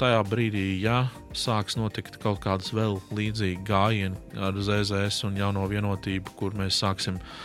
[0.00, 6.32] Tajā brīdī, ja sāks notikt kaut kādas vēl līdzīgas gājieni ar ZZS un jauno vienotību,
[6.40, 7.36] kur mēs sāksim uh,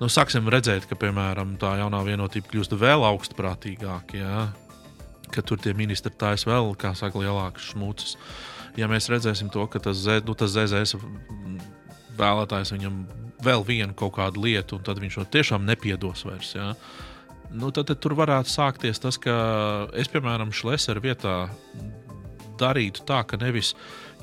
[0.00, 4.20] nu, sāksim redzēt, ka piemēram tā jaunā vienotība kļūst vēl augstprātīgāka.
[4.20, 4.48] Ja?
[5.30, 8.16] Ka tur tie ministri taisa vēl, kā saka, lielākas šmucas.
[8.78, 10.98] Ja mēs redzēsim to, ka tas, Z, nu, tas ZZS
[12.18, 13.02] vēlētājs viņam
[13.44, 16.54] vēl vienu kaut kādu lietu, un tad viņš to tiešām nepiedos vairs.
[16.56, 16.72] Ja?
[17.50, 19.34] Nu, tad, tad tur varētu sākties tas, ka
[19.98, 21.34] es, piemēram, Šlēsera vietā
[22.60, 23.74] darītu tā, ka nevis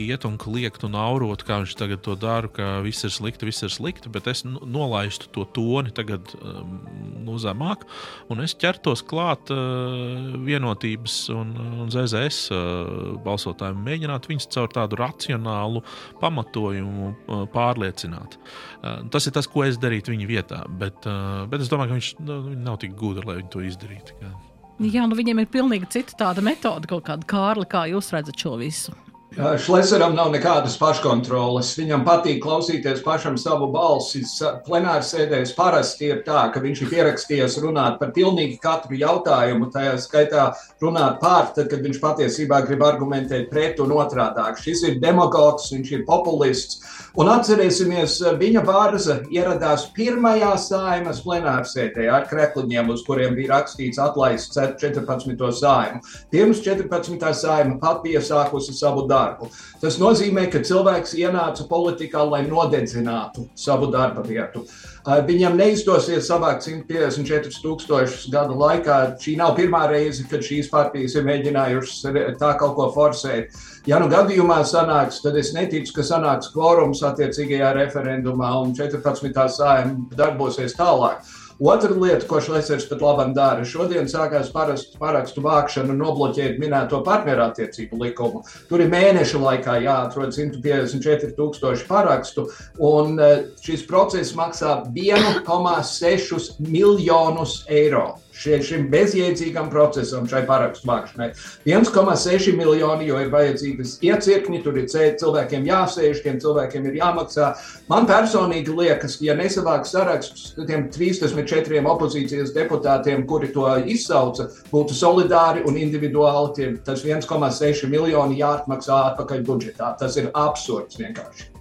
[0.04, 3.66] iet un kliegt un aurot, kā viņš tagad to dara, ka viss ir slikti, viss
[3.66, 6.78] ir slikti, bet es nolaistu to toni tagad um,
[7.26, 7.86] nu, zemāk,
[8.34, 15.00] un es ķertos klāt uh, vienotības un, un ZZS uh, balsotājiem, mēģināt viņus caur tādu
[15.02, 15.84] racionālu
[16.22, 18.38] pamatojumu uh, pārliecināt.
[18.82, 22.02] Uh, tas ir tas, ko es darītu viņa vietā, bet, uh, bet es domāju, ka
[22.02, 24.22] viņš nu, nav tik gudrs, lai viņi to izdarītu.
[24.22, 24.36] Jā.
[24.78, 28.54] Jā, nu viņiem ir pilnīgi cita tāda metode, kaut kāda kārla, kā jūs redzat šo
[28.62, 28.94] visu.
[29.36, 31.74] Šleseram nav nekādas paškontroles.
[31.78, 34.22] Viņam patīk klausīties pašam savu balsi.
[34.66, 39.98] Plenāra sēdēs parasti ir tā, ka viņš ir pierakstījies runāt par pilnīgi katru jautājumu, tajā
[40.02, 40.46] skaitā
[40.82, 44.62] runāt pār, tad, kad viņš patiesībā grib argumentēt pret un otrādāk.
[44.64, 46.80] Šis ir demagogs, viņš ir populists.
[47.20, 54.56] Un atcerēsimies, viņa bārza ieradās pirmajā saimas plenārsēdē ar krekliņiem, uz kuriem bija rakstīts atlaists
[54.56, 55.52] 14.
[55.60, 56.02] saimu.
[56.32, 57.30] Pirms 14.
[57.36, 59.50] saima pat bija sākusi savu darbu darbu.
[59.82, 64.64] Tas nozīmē, ka cilvēks ienāca politikā, lai nodedzinātu savu darba vietu.
[65.08, 68.98] Viņam neizdosies savākt 154 tūkstošus gadu laikā.
[69.24, 73.56] Šī nav pirmā reize, kad šīs partijas ir mēģinājušas tā kaut ko forsēt.
[73.88, 79.32] Ja nu gadījumā sanāks, tad es neticu, ka sanāks kvorums attiecīgajā referendumā un 14.
[79.56, 81.24] sājuma darbosies tālāk.
[81.60, 87.00] Otra lieta, ko Šlesers pat labam dara, šodien sākās parastu, parakstu vākšana un nobloķēt minēto
[87.06, 88.44] partnerattiecību likumu.
[88.70, 92.46] Tur ir mēneša laikā jāatrod 154,000 parakstu,
[92.78, 101.30] un eh, šis process maksā 1,6 miljonus eiro šie, šim bezjēdzīgam procesam, šai parakstu vākšanai.
[101.68, 107.52] 1,6 miljoni, jo ir vajadzīgas iecirkņi, tur ir cilvēkiem jāsēž, tiem cilvēkiem ir jāmaksā.
[107.90, 115.66] Man personīgi liekas, ja nesavāks sarakstus tiem 34 opozīcijas deputātiem, kuri to izsauca, būtu solidāri
[115.68, 119.94] un individuāli, tas 1,6 miljoni jāatmaksā atpakaļ budžetā.
[120.00, 121.57] Tas ir absurds vienkārši.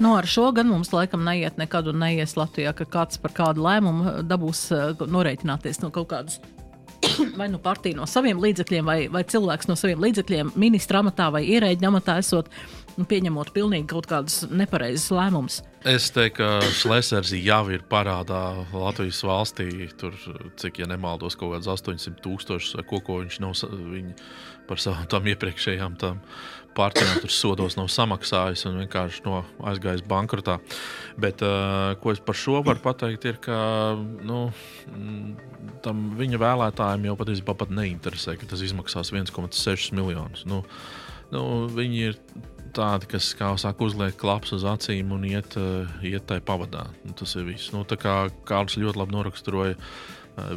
[0.00, 3.66] Nu, ar šo gan mums laikam neiet nekad un neies Latvijā, ka kāds par kādu
[3.66, 6.40] lēmumu dabūs uh, norēķināties no kaut kādas
[7.38, 11.42] vai nu partija no saviem līdzekļiem, vai, vai cilvēks no saviem līdzekļiem, ministra amatā vai
[11.54, 12.50] ierēģiņa amatā esot,
[12.98, 15.60] nu, pieņemot pilnīgi kaut kādus nepareizus lēmumus.
[15.88, 18.42] Es teiktu, ka Šlesers jau ir parādā
[18.74, 19.88] Latvijas valstī.
[20.00, 20.16] Tur,
[20.60, 24.16] cik, ja nemaldos, kaut kāds 800 tūkstoši, ko, ko viņš nav viņi
[24.68, 25.96] par savām iepriekšējām
[26.80, 30.58] partijām tur sodos nav samaksājis un vienkārši no aizgājis bankrotā.
[31.20, 33.58] Bet, uh, ko es par šo varu pateikt, ir, ka
[34.26, 34.46] nu,
[35.84, 40.46] tam viņa vēlētājiem jau patiesībā pat neinteresē, ka tas izmaksās 1,6 miljonus.
[40.48, 40.62] Nu,
[41.34, 42.18] nu, viņi ir
[42.76, 46.86] tādi, kas, kā saka, uzliek klaps uz acīm un iet, uh, iet tai pavadā.
[47.04, 47.74] Nu, tas ir viss.
[47.74, 49.76] Nu, kā Kārlis ļoti labi noraksturoja.
[50.40, 50.56] Uh,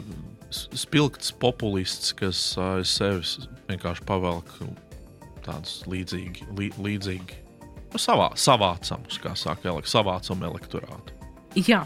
[0.53, 4.51] spilgts populists, kas aiz sevis vienkārši pavelk
[5.45, 7.39] tādus līdzīgi, lī, līdzīgi
[7.93, 11.19] nu, savā, savācamus, kā saka, elek, savācamu elektorātu.
[11.53, 11.83] Jā,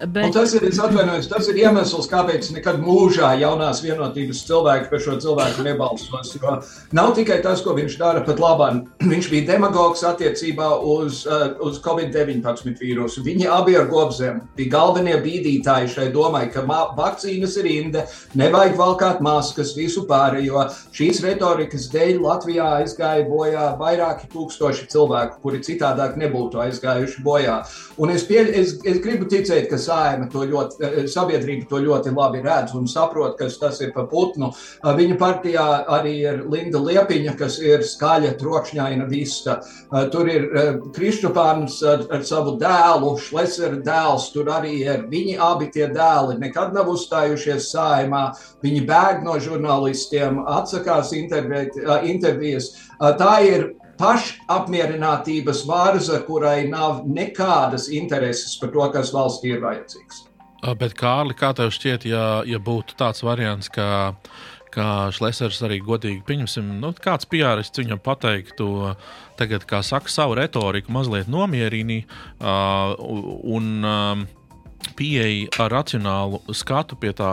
[0.00, 5.02] Un bet tas ir, atvainojos, tas ir iemesls, kāpēc nekad mūžā jaunās vienotības cilvēki par
[5.04, 6.32] šo cilvēku nebalsos.
[6.38, 6.56] Jo
[6.96, 8.82] nav tikai tas, ko viņš dara pat labāk.
[9.12, 13.22] Viņš bija demagogs attiecībā uz, uh, uz Covid-19 vīrusu.
[13.26, 18.04] Viņi abi ar gobzem bija galvenie bīdītāji šai domai, ka vakcīnas ir inde,
[18.38, 20.64] nevajag valkāt maskas, visu pārējo.
[20.96, 27.60] Šīs retorikas dēļ Latvijā aizgāja bojā vairāki tūkstoši cilvēku, kuri citādāk nebūtu aizgājuši bojā.
[28.00, 32.14] Un es, pie, es, es gribu ticēt, ka saima to ļoti, eh, sabiedrība to ļoti
[32.16, 34.52] labi redz un saprot, kas tas ir par putnu.
[34.52, 39.60] Eh, Viņa partijā arī ir Linda Liepiņa, kas ir skaļa, trokšņaina vista.
[39.92, 45.06] Eh, Tur ir eh, Kristopāns ar, ar savu dēlu, Šlesera dēls, tur arī ir.
[45.08, 48.36] Viņi abi tie dēli nekad nav uzstājušies saimā.
[48.62, 52.72] Viņi bēg no žurnālistiem, atsakās eh, intervijas.
[53.00, 60.24] Eh, Tā ir pašapmierinātības vārza, kurai nav nekādas intereses par to, kas valstī ir vajadzīgs.
[60.78, 64.14] Bet, Kārli, kā tev šķiet, ja, ja būtu tāds variants, ka,
[64.74, 68.68] ka Šlesers arī godīgi pieņemsim, nu, kāds piārists viņam pateiktu,
[69.40, 72.94] tagad, kā saka, savu retoriku mazliet nomierini uh,
[73.58, 74.24] un um,
[74.98, 77.32] pieeja ar racionālu skatu pie tā,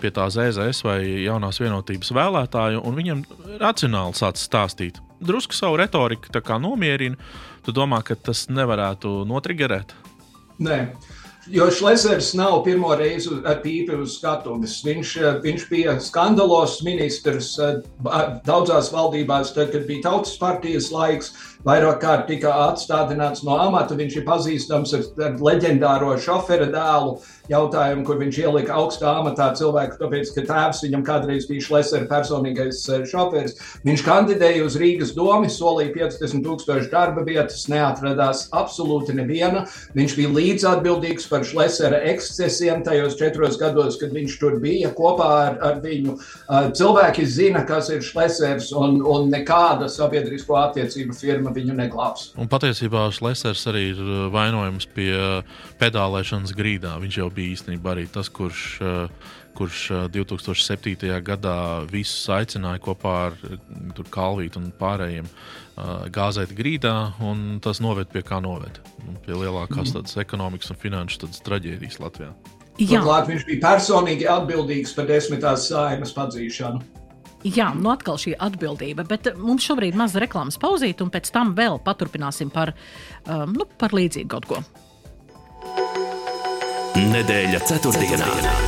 [0.00, 3.22] pie tā ZZS vai jaunās vienotības vēlētāju, un viņam
[3.62, 5.00] racionāli sāc stāstīt.
[5.20, 6.28] Drusku savu retoriku
[6.60, 7.16] nomierina,
[7.64, 9.94] tu domā, ka tas nevarētu notrigerēt?
[10.58, 10.80] Nē.
[11.46, 13.30] Jo Šlesers nav pirmo reizi
[13.62, 14.80] pīpi uz skatuves.
[14.82, 17.76] Viņš, eh, viņš bija skandalos ministrs eh,
[18.46, 21.32] daudzās valdībās, tad, kad bija tautas partijas laiks.
[21.66, 23.96] Vairāk kārt tika atstādināts no amata.
[23.98, 27.16] Viņš ir pazīstams ar, ar leģendāro šofera dēlu
[27.50, 32.82] jautājumu, kur viņš ielika augstā amatā cilvēku, tāpēc, ka tēvs viņam kādreiz bija Šlesera personīgais
[32.90, 33.56] eh, šoferis.
[33.86, 39.64] Viņš kandidēja uz Rīgas domu, solīja 50 tūkstošu darba vietas, neatradās absolūti neviena.
[39.98, 45.58] Viņš bija līdzatbildīgs par Šlesera ekscesiem tajos četros gados, kad viņš tur bija kopā ar,
[45.66, 46.16] ar viņu.
[46.46, 52.30] Uh, Cilvēki zina, kas ir Šlesers, un, un nekāda sabiedrisko attiecību firma viņu neglābs.
[52.38, 56.94] Un patiesībā Šlesers arī ir uh, vainojams pie uh, pedālēšanas grīdā.
[57.02, 61.08] Viņš jau bija īstenībā arī tas, kurš, uh, kurš uh, 2007.
[61.24, 61.56] gadā
[61.90, 63.38] visus aicināja kopā ar
[63.96, 65.30] tur Kalvītu un pārējiem
[66.08, 68.78] gāzēt grīdā, un tas noved pie kā noved.
[69.04, 69.96] Un Pie lielākās Mhm.
[69.98, 72.30] tādas ekonomikas un finanšu traģēdijas Latvijā.
[72.78, 76.80] Turklāt viņš bija personīgi atbildīgs par desmitās saimas padzīšanu.
[77.44, 81.30] Jā, nu atkal šī atbildība, bet eh, mums šobrīd ir maza reklāmas pauzīte, un pēc
[81.34, 82.72] tam vēl paturpināsim par,
[83.28, 84.62] um, nu, par līdzīgu kaut ko.
[86.96, 88.65] Nedēļa ceturtdienā.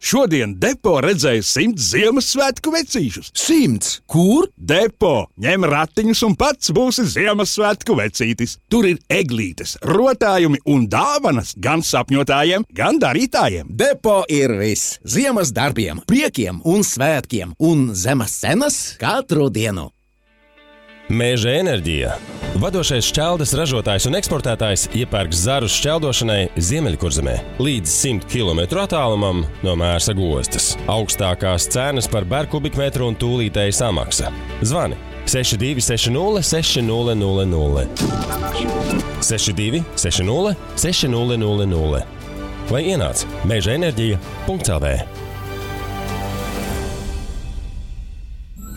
[0.00, 3.26] Šodien depo redzēja simts Ziemassvētku vecīšus.
[3.36, 3.98] Simts!
[4.08, 4.46] Kur?
[4.56, 5.26] Depo!
[5.44, 8.56] Ņem ratiņus un pats būsi Ziemassvētku vecītis.
[8.72, 13.68] Tur ir eglītes, rotājumi un dāvanas gan sapņotājiem, gan darītājiem.
[13.68, 14.96] Depo ir viss.
[15.04, 19.90] Ziemas darbiem, priekiem un svētkiem, un zemes cenas katru dienu.
[21.10, 22.12] Mēža enerģija.
[22.62, 30.14] Vadošais šķeldes ražotājs un eksportētājs iepērk zarus šķeldošanai Ziemeļkurzemē līdz 100 km attālumam no Mērsa
[30.14, 30.76] gostas.
[30.86, 34.30] Augstākās cenas par berkubikmetru un tūlītēji samaksa.
[34.62, 34.94] Zvani
[35.26, 37.90] 6260 6000
[39.26, 42.04] 62 60 6000
[42.70, 45.19] vai ienāc meža enerģija.cl.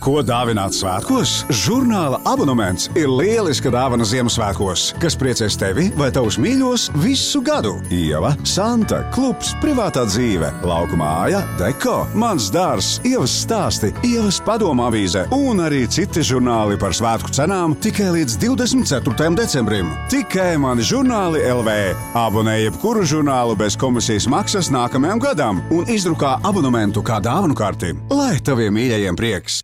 [0.04, 1.30] Ko dāvināt svētkos?
[1.64, 7.78] Žurnāla abonements ir lieliska dāvana Ziemassvētkos, kas priecēs tevi vai tavus mīļos visu gadu.
[7.88, 15.24] Ieva, Santa, klubs, privātā dzīve, lauka māja, deko, mans dārs, ievas stāsti, ievas padomā avīze
[15.32, 19.32] un arī citi žurnāli par svētku cenām tikai līdz 24.
[19.40, 19.96] decembrim.
[20.12, 21.80] Tikai mani žurnāli LV.
[22.26, 28.34] Abonē jebkuru žurnālu bez komisijas maksas nākamajam gadam un izdrukā abonementu kā dāvanu karti, lai
[28.44, 29.63] taviem mīļajiem prieks!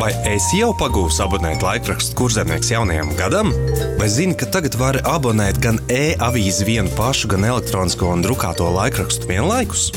[0.00, 3.52] Vai esi jau pagūs abonēt laikrakstu kurzemnieks jaunajam gadam?
[3.98, 9.28] Vai zini, ka tagad vari abonēt gan e-avīzi vienu pašu, gan elektronisko un drukāto laikrakstu
[9.28, 9.90] vienlaikus?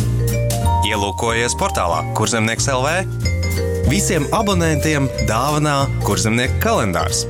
[0.85, 2.93] Ielūkojies portālā Kurzemnieks LV.
[3.89, 7.25] Visiem abonentiem dāvanā Kurzemnieka kalendārs.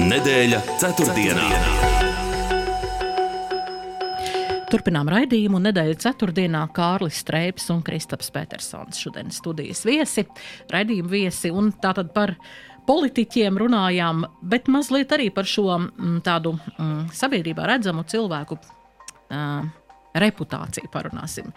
[0.00, 1.89] Nedēļa ceturtdienā.
[4.70, 9.00] Turpinām raidījumu nedēļas ceturtdienā Kārlis Streips un Kristaps Petersons.
[9.02, 10.22] Šodien studijas viesi,
[10.70, 11.50] raidījuma viesi
[11.82, 12.36] tātad par
[12.86, 18.60] politiķiem runājām, bet mazliet arī par šo m, tādu m, sabiedrībā redzamu cilvēku.
[19.30, 19.66] Uh,
[20.14, 21.50] reputāciju parunāsim.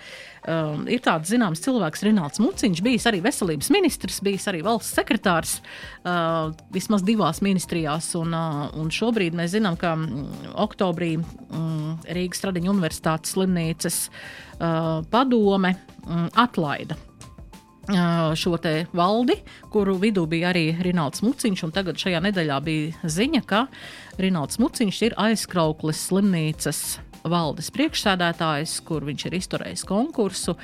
[0.43, 5.55] Um, ir tāds zināms cilvēks, Rinalds Muciņš, bijis arī veselības ministrs, bijis arī valsts sekretārs
[5.59, 8.11] uh, vismaz divās ministrijās.
[8.19, 15.01] Un, uh, un šobrīd mēs zinām, ka mm, oktobrī mm, Rīgas Stradiņa Universitātes slimnīcas uh,
[15.09, 19.39] padome mm, atlaida uh, šo te valdi,
[19.73, 21.65] kuru vidū bija arī Rinalds Muciņš.
[21.73, 23.65] Tagad šajā nedēļā bija ziņa, ka
[24.21, 26.83] Rinalds Muciņš ir aizkrauklis slimnīcas
[27.29, 30.55] valdes priekšsēdētājs, kur viņš ir izturējis konkursu.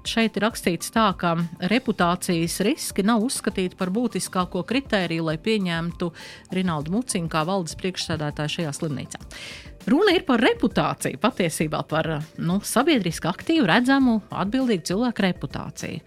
[0.00, 1.34] Šeit ir rakstīts tā, ka
[1.68, 6.08] reputācijas riski nav uzskatīti par būtiskāko kritēriju, lai pieņemtu
[6.56, 9.20] Rinaldu Muciņu kā valdes priekšsēdētāju šajā slimnīcā.
[9.90, 12.08] Runa ir par reputāciju, patiesībā par
[12.40, 16.00] nu, sabiedriski aktīvu, redzamu, atbildīgu cilvēku reputāciju.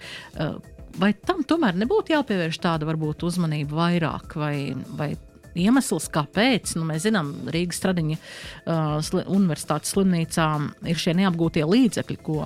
[1.02, 4.58] Vai tam tomēr nebūtu jāpievērš tāda varbūt uzmanība vairāk, vai,
[4.98, 5.14] vai
[5.60, 6.76] iemesls, kāpēc.
[6.78, 10.48] Nu, mēs zinām, Rīgas Stradiņa uh, sli, universitātes slimnīcā
[10.90, 12.40] ir šie neapgūtie līdzekļi, ko,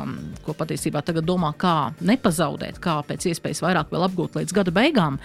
[0.46, 5.22] ko patiesībā tagad domā, kā nepazaudēt, kā pēc iespējas vairāk vēl apgūt līdz gada beigām.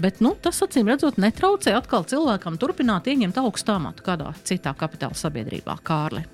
[0.00, 5.18] Bet nu, tas, acīm redzot, netraucē atkal cilvēkam turpināt ieņemt augstu amatu kādā citā kapitāla
[5.18, 6.24] sabiedrībā, Kārli.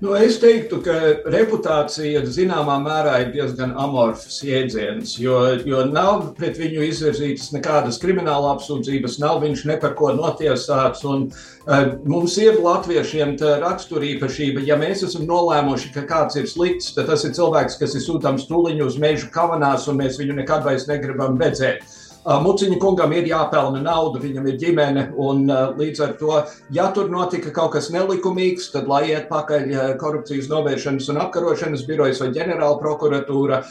[0.00, 0.94] Nu, es teiktu, ka
[1.28, 5.34] reputācija zināmā mērā ir diezgan amorfs jēdziens, jo,
[5.68, 11.04] jo nav pret viņu izvirzītas nekādas krimināla apsūdzības, nav viņš ne par ko notiesāts.
[11.04, 17.12] Un, uh, mums ir latviešiem raksturīpašība, ja mēs esam nolēmuši, ka kāds ir slikts, tad
[17.12, 20.88] tas ir cilvēks, kas ir sūtāms tuliņu uz mežu kavanās, un mēs viņu nekad vairs
[20.88, 21.84] negribam redzēt.
[22.20, 25.06] Muciņa kungam ir jāpelna nauda, viņam ir ģimene.
[25.20, 25.46] Un,
[25.78, 26.34] līdz ar to,
[26.74, 32.20] ja tur notika kaut kas nelikumīgs, tad lai iet pakaļ korupcijas novēršanas un apkarošanas birojas
[32.20, 33.62] vai ģenerāla prokuratūra.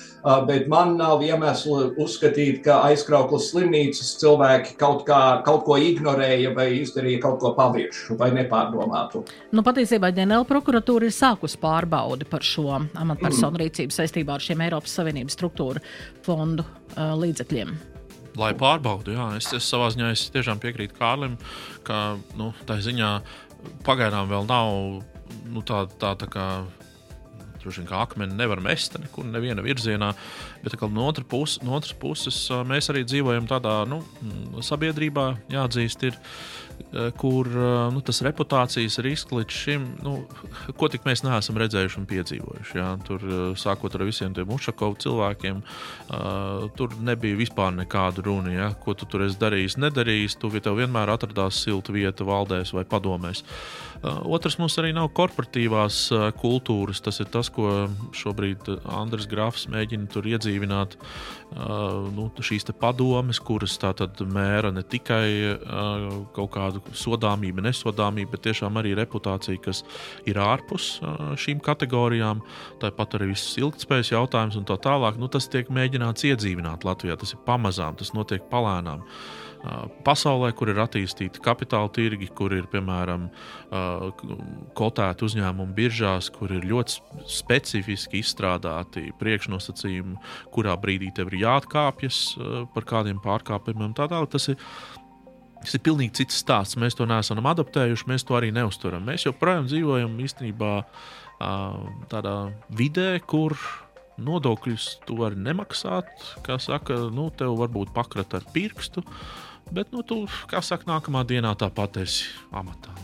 [0.49, 6.71] Bet man nav iemesla uzskatīt, ka aizkrauklas slimnīcas cilvēki kaut, kā, kaut ko ignorēja vai
[6.79, 9.23] izdarīja kaut ko paviršu vai nepārdomātu.
[9.53, 13.61] Nu, patiesībā ģenerāla prokuratūra ir sākusi pārbaudi par šo amatpersonu mm.
[13.63, 15.85] rīcību saistībā ar šiem Eiropas Savienības struktūra
[16.25, 17.88] fondu uh, līdzekļiem
[18.39, 19.29] lai pārbaudītu.
[19.37, 21.37] Es, es savā ziņā es tiešām piekrītu Kārlim,
[21.87, 23.13] ka nu, tā ziņā
[23.87, 24.73] pagaidām vēl nav
[25.49, 26.49] nu, tāda tā, tā kā.
[27.59, 30.13] Droši vien kā akmeni nevar mest nekur, nevienā virzienā,
[30.63, 33.97] bet no, otras puses, no otras puses mēs arī dzīvojam tādā nu,
[34.63, 36.58] sabiedrībā, jāatzīst, ir, uh,
[37.21, 40.15] kur eh, nu, tas reputācijas risks līdz šim, nu,
[40.79, 42.77] ko tik mēs neesam redzējuši un piedzīvojuši.
[42.79, 42.89] Jā.
[43.05, 48.71] Tur eh, sākot ar visiem tiem Ušakovu cilvēkiem, uh, tur nebija vispār nekādu runu, jā.
[48.81, 50.37] ko tu tur esi darījis, nedarījis.
[50.41, 53.43] Tu tev vienmēr atradās silta vieta valdēs vai padomēs.
[53.99, 57.03] Uh, otrs mums arī nav korporatīvās uh, kultūras.
[57.05, 60.95] Tas ir tas, ko šobrīd Andris Grafs mēģina tur iedzīvināt.
[61.49, 63.77] Uh, nu, šīs padomes, kuras
[64.29, 69.83] mēra ne tikai uh, kaut kādu tādu sodāmību, nesodāmību, bet tiešām arī reputāciju, kas
[70.29, 70.99] ir ārpus
[71.41, 72.45] šīm kategorijām.
[72.79, 75.19] Tāpat arī viss ilgspējas jautājums un tā tālāk.
[75.19, 77.19] Nu, tas tiek mēģināts iedzīvināt Latvijā.
[77.19, 79.03] Tas ir pamazām, tas notiek palēnām.
[80.07, 83.25] Pasaulē, kur ir attīstīti kapitāla tirgi, kur ir piemēram
[84.79, 90.15] kotēti uzņēmumi biržās, kur ir ļoti specifiski izstrādāti priekšnosacījumi,
[90.55, 92.21] kurā brīdī tev ir jāatkāpjas
[92.71, 93.91] par kādiem pārkāpumiem.
[93.99, 94.63] Tā tālāk tas ir
[95.59, 96.77] Tas ir pilnīgi cits stāsts.
[96.79, 99.03] Mēs to neesam adaptējuši, mēs to arī neuzturam.
[99.07, 100.73] Mēs joprojām dzīvojam īstenībā
[102.11, 102.35] tādā
[102.75, 103.55] vidē, kur
[104.19, 106.09] nodokļus tu vari nemaksāt.
[106.45, 109.03] Kā saka, nu, tev varbūt pakrat ar pirkstu,
[109.71, 112.95] bet nu, tu, kā saka, nākamā dienā tāpat esi amatā.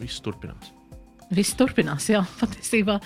[0.00, 0.72] Viss turpinās.
[1.32, 2.98] Viss turpinās, jā, patiesībā.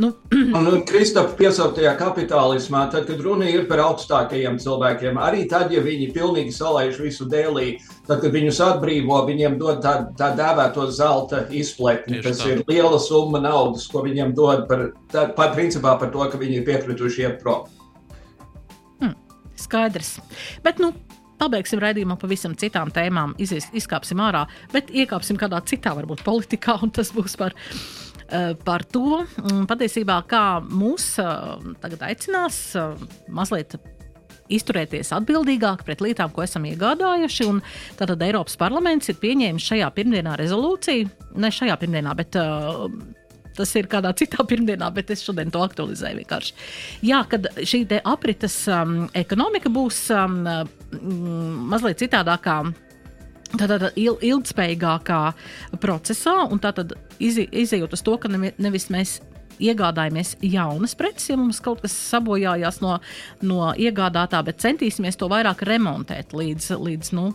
[0.00, 0.12] Nu.
[0.58, 6.10] un Kristofers piesauktajā kapitālismā, tad, kad runa ir par augstākajiem cilvēkiem, arī tad, ja viņi
[6.12, 12.20] pilnīgi salaiž visu dēlī, tad, kad viņus atbrīvo, viņiem dod tā, tā dēvēto zelta izpletni.
[12.20, 12.50] Tieši tas tā.
[12.52, 16.60] ir liela summa naudas, ko viņiem dod par, tā, par, principā par to, ka viņi
[16.60, 17.64] ir piekrituši iet prom.
[19.00, 19.16] Hmm,
[19.64, 20.18] skaidrs.
[20.66, 20.92] Bet, nu,
[21.42, 26.92] Pabeigsim raidījumu pavisam citām tēmām, Izies, izkāpsim ārā, bet iekāpsim kādā citā, varbūt politikā, un
[26.94, 32.94] tas būs par uh, par to, um, patiesībā, kā mūs uh, tagad aicinās uh,
[33.32, 33.74] mazliet
[34.52, 37.48] izturēties atbildīgāk pret lietām, ko esam iegādājuši.
[37.98, 42.86] Tātad Eiropas parlaments ir pieņēmis šajā pirmdienā rezolūciju, ne šajā pirmdienā, bet uh,
[43.56, 46.56] tas ir kādā citā pirmdienā, bet es šodien to aktualizēju vienkārši.
[47.08, 50.42] Jā, kad šī aprites um, ekonomika būs um,
[50.92, 52.62] mm, mazliet citādākā.
[53.52, 55.20] Tātad ilgspējīgākā
[55.82, 59.18] procesā, un tātad izējot uz to, ka nevis mēs
[59.62, 62.96] iegādājamies jaunas preces, ja mums kaut kas sabojājās no,
[63.44, 67.26] no iegādātā, bet centīsimies to vairāk remontēt līdz, līdz nu,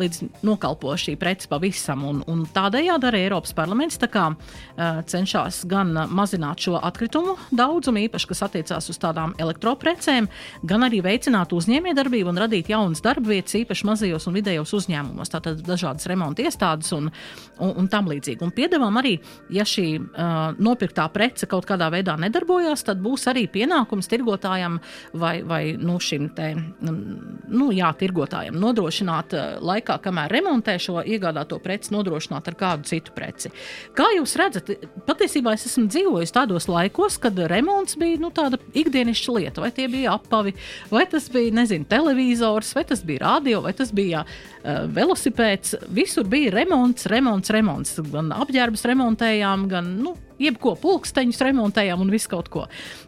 [0.00, 2.04] līdz nokalpo šī prece pavisam.
[2.06, 8.30] Un, un tādējādi arī Eiropas parlaments kā, uh, cenšas gan mazināt šo atkritumu daudzumu, īpaši
[8.30, 10.28] kas attiecās uz tādām elektroprecēm,
[10.68, 15.32] gan arī veicināt uzņēmējdarbību un radīt jaunas darba vietas, īpaši mazajos un vidējos uzņēmumos.
[15.32, 17.10] Tātad dažādas remonta iestādes un,
[17.58, 18.42] un, un tam līdzīgi.
[18.44, 19.16] Un piedāvām arī,
[19.54, 24.78] ja šī uh, nopirktā prece kaut kādā veidā nedarbojās, tad būs arī pienākums tirgotājam
[25.16, 31.02] vai, vai nu, šim te, nu, jā, tirgotājam nodrošināt uh, laiku laikā, kamēr remontē šo
[31.04, 33.50] iegādāto preci, nodrošināt ar kādu citu preci.
[33.94, 34.70] Kā jūs redzat,
[35.06, 39.60] patiesībā es esmu dzīvojis tādos laikos, kad remonts bija nu, tāda ikdienišķa lieta.
[39.60, 40.54] Vai tie bija apavi,
[40.90, 45.76] vai tas bija nezinu, televizors, vai tas bija radio, vai tas bija uh, velosipēds.
[45.88, 47.98] Visur bija remonts, remonts, remonts.
[48.12, 52.66] Gan apģērbus remontējām, gan nu, jebko pulksteņus remontējām un visu kaut ko.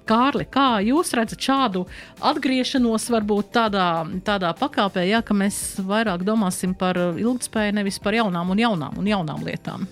[0.08, 1.84] Kārli, kā jūs redzat šādu
[2.30, 3.88] atgriešanos varbūt tādā,
[4.26, 9.10] tādā pakāpē, ja, ka mēs vairāk domāsim par ilgspēju, nevis par jaunām un jaunām un
[9.16, 9.88] jaunām lietām?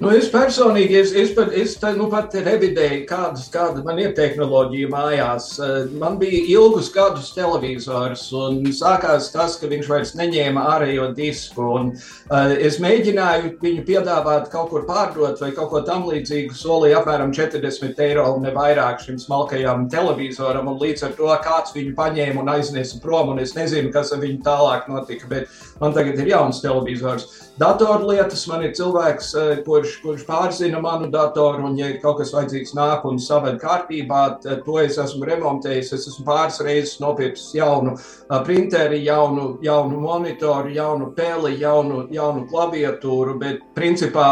[0.00, 4.14] Nu, es personīgi es, es pat, es tā, nu, pat revidēju, kādas, kāda man ir
[4.16, 5.48] tehnoloģija mājās.
[5.60, 11.66] Eh, man bija ilgus gadus televizors, un sākās tas, ka viņš vairs neņēma ārējo disku.
[11.76, 11.92] Un,
[12.32, 16.56] uh, es mēģināju viņu piedāvāt kaut kur pārdot vai kaut ko tamlīdzīgu.
[16.56, 21.76] Solīju apmēram 40 eiro un ne vairāk šim smalkajam televizoram, un līdz ar to kāds
[21.76, 23.36] viņu paņēma un aiznesa prom.
[23.42, 27.28] Es nezinu, kas ar viņu tālāk notika, bet man tagad ir jauns televizors.
[27.60, 32.32] Datorlietas man ir cilvēks, uh, kurš kurš, pārzina manu datoru, un, ja ir kaut kas
[32.32, 34.22] vajadzīgs, nāk un saved kārtībā,
[34.64, 35.92] to es esmu remontējis.
[35.92, 37.98] Es esmu pāris reizes nopircis jaunu
[38.46, 44.30] printeri, jaunu, jaunu monitoru, jaunu peli, jaunu, jaunu klaviatūru, bet principā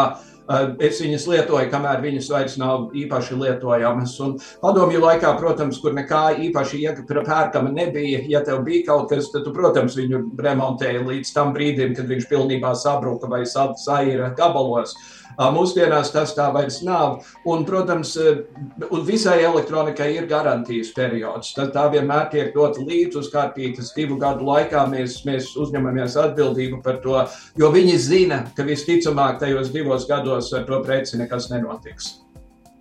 [0.83, 4.17] es viņas lietoju, kamēr viņas vairs nav īpaši lietojamas.
[4.25, 9.47] Un padomju laikā, protams, kur nekā īpaši pērkama nebija, ja tev bija kaut kas, tad
[9.47, 14.97] tu, protams, viņu remontēji līdz tam brīdim, kad viņš pilnībā sabruka vai saira gabalos.
[15.41, 17.23] Mūsdienās tas tā vairs nav.
[17.49, 21.55] Un, protams, un visai elektronikai ir garantijas periods.
[21.57, 24.85] Tad tā vienmēr tiek dota līdzi uz kārtītas divu gadu laikā.
[24.91, 27.17] Mēs, mēs uzņemamies atbildību par to,
[27.61, 32.17] jo viņi zina, ka visticamāk tajos divos gados ar to preci nekas nenotiks.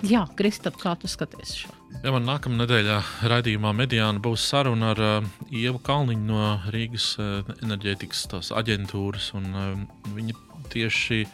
[0.08, 1.74] Jā, Kristap, kā tu skaties šo?
[2.06, 7.42] Ja man nākamā nedēļā raidījumā Mediāna būs saruna ar uh, Ievu Kalniņu no Rīgas uh,
[7.60, 9.34] enerģētikas aģentūras.
[9.36, 10.38] Un, uh, viņa
[10.72, 11.34] tieši uh,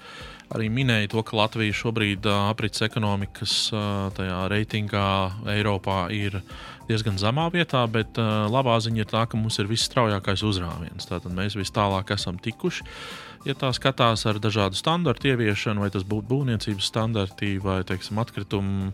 [0.54, 5.08] arī minēja to, ka Latvija šobrīd uh, aprits ekonomikas uh, reitingā
[5.56, 6.40] Eiropā ir
[6.90, 11.08] diezgan zemā vietā, bet uh, labā ziņa ir tā, ka mums ir visstraujākais uzrāviens.
[11.10, 12.86] Tātad mēs vis tālāk esam tikuši.
[13.46, 18.90] Ja tā skatās ar dažādu standartu ieviešanu, vai tas būtu būvniecības standarti vai teiksim, atkritumu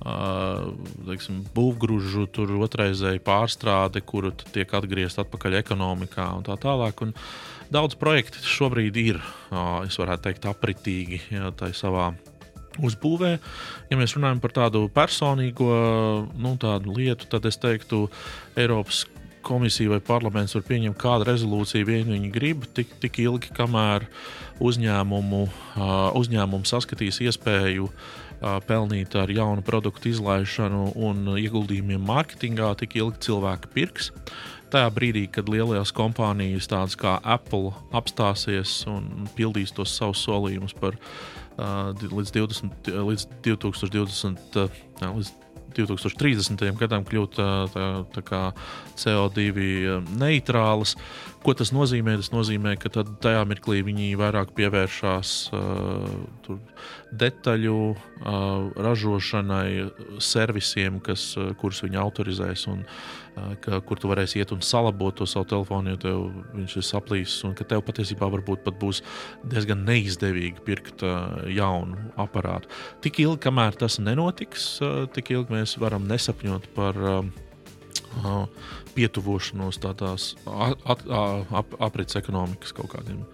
[0.00, 2.26] teiksim, būvgrūžu
[2.64, 7.04] otrreizēju pārstrāde, kuru tiek atgriezta atpakaļ ekonomikā un tā tālāk.
[7.04, 7.12] Un
[7.72, 9.20] daudz projektu šobrīd ir,
[9.84, 12.14] es varētu teikt, apritīgi jā, savā
[12.78, 13.32] uzbūvē.
[13.90, 15.70] Ja mēs runājam par tādu personīgo
[16.38, 18.06] nu, tādu lietu, tad es teiktu,
[18.58, 19.04] Eiropas
[19.42, 24.06] komisija vai parlaments var pieņemt kādu rezolūciju, vien viņi grib, tik, tik ilgi, kamēr
[24.60, 25.44] uzņēmumu,
[26.20, 27.88] uzņēmumu saskatīs iespēju
[28.68, 34.10] pelnīt ar jaunu produktu izlaišanu un ieguldījumiem mārketingā, tik ilgi cilvēki pirks.
[34.70, 40.96] Tajā brīdī, kad lielajās kompānijas, tādas kā Apple, apstāsies un pildīs tos savus solījumus par
[41.58, 44.58] līdz, 20, līdz 2020.
[44.60, 45.32] Uh, līdz
[45.76, 46.64] 2030.
[46.78, 47.50] gadam kļūt tā,
[48.10, 48.42] tā, kā
[48.98, 50.96] CO2 neitrālas.
[51.40, 52.18] Ko tas nozīmē?
[52.20, 56.58] Tas nozīmē, ka tajā mirklī viņi vairāk pievēršās uh,
[57.16, 59.88] detaļu uh, ražošanai,
[60.20, 62.66] servisiem, kas, uh, kurus viņi autorizēs.
[62.68, 66.22] Un, uh, ka, kur tu varēsi iet un salabot to savu telefonu, jo tev
[66.58, 67.40] viņš ir saplīsis.
[67.48, 69.00] Un ka tev patiesībā varbūt pat būs
[69.48, 72.68] diezgan neizdevīgi pirkt uh, jaunu aparātu.
[73.00, 77.00] Tik ilgi, kamēr tas nenotiks, uh, tik ilgi mēs varam nesapņot par.
[77.00, 77.46] Uh,
[78.94, 80.34] pietuvošanos tādās
[81.80, 83.24] aprits ekonomikas kaut kādiem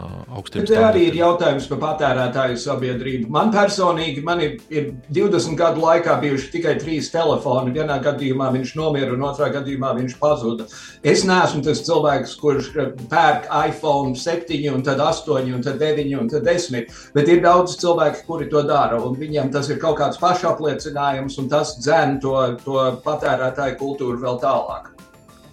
[0.00, 3.28] augstiem Te arī ir jautājums par patērētāju sabiedrību.
[3.32, 7.74] Man personīgi man ir, ir 20 gadu laikā bijuši tikai trīs telefoni.
[7.76, 10.68] Vienā gadījumā viņš nomira, un otrā gadījumā viņš pazuda.
[11.04, 16.14] Es neesmu tas cilvēks, kurš eh, pērk iPhone 7, un tad 8, un tad 9,
[16.22, 16.88] un tad 10.
[17.16, 21.52] Bet ir daudz cilvēku, kuri to dara, un viņiem tas ir kaut kāds pašapliecinājums, un
[21.52, 24.91] tas dzēn to, to patērētāju kultūru vēl tālāk.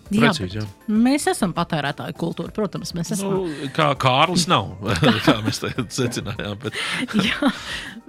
[0.09, 0.63] Precīzi, jā.
[0.89, 2.91] Mēs esam patērētāju kultūra, protams.
[2.97, 3.35] Mēs esam.
[3.35, 4.71] Nu, kā Kārlis nav,
[5.27, 6.57] kā mēs te secinājām.
[6.63, 6.79] Bet...
[7.27, 7.51] jā,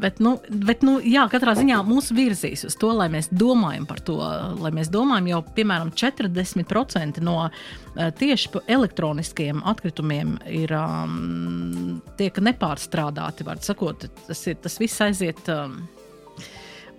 [0.00, 4.00] bet, nu, bet nu, jā, katrā ziņā mūs virzīs uz to, lai mēs domājam par
[4.06, 4.18] to.
[4.60, 13.48] Lai mēs domājam, jau piemēram 40% no uh, tieši elektroniskiem atkritumiem ir um, tiek nepārstrādāti.
[13.64, 15.44] Sakot, tas, ir, tas viss aiziet.
[15.52, 15.82] Um,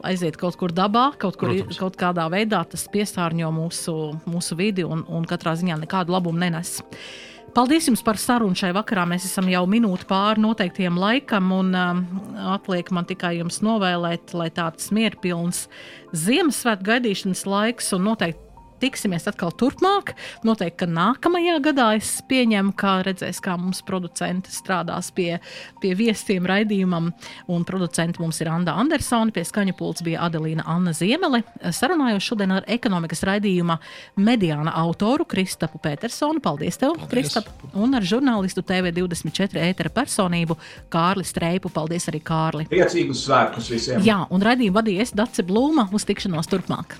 [0.08, 1.80] aiziet kaut kur dabā, kaut, kur, Protams.
[1.82, 3.98] kaut kādā veidā tas piesārņo mūsu,
[4.30, 6.80] mūsu vidi un, un katrā ziņā nekādu labumu nenes.
[7.52, 9.04] Paldies jums par sarunu šai vakarā.
[9.12, 12.06] Mēs esam jau minūti pāri noteiktiem laikam, un um,
[12.54, 15.66] atliek man tikai jums novēlēt, lai tāds mierpilns
[16.16, 18.51] Ziemassvētku gaidīšanas laiks un noteikti
[18.82, 20.16] tiksimies atkal turpmāk.
[20.48, 25.38] Noteikti, ka nākamajā gadā es pieņemu, ka redzēs, kā mums producenti strādās pie,
[25.84, 27.12] pie viesiem raidījumam.
[27.52, 31.44] Un producenti mums ir Anna Andersone, pie skaņu pults bija Adelīna Anna Ziemele.
[31.76, 33.78] Sarunājos šodien ar ekonomikas raidījuma
[34.22, 36.42] mediāna autoru Kristapu Petersonu.
[36.44, 36.98] Paldies tev.
[37.12, 37.50] Kristap!
[37.78, 40.58] Un ar žurnālistu TV24 ētera personību
[40.92, 41.72] Kārli Streipu.
[41.74, 42.68] Paldies arī Kārli!
[42.72, 44.04] Priecīgus svētkus visiem!
[44.06, 45.90] Jā, un raidījumu vadīja es Dace Blūma.
[45.96, 47.00] Uz tikšanos turpmāk!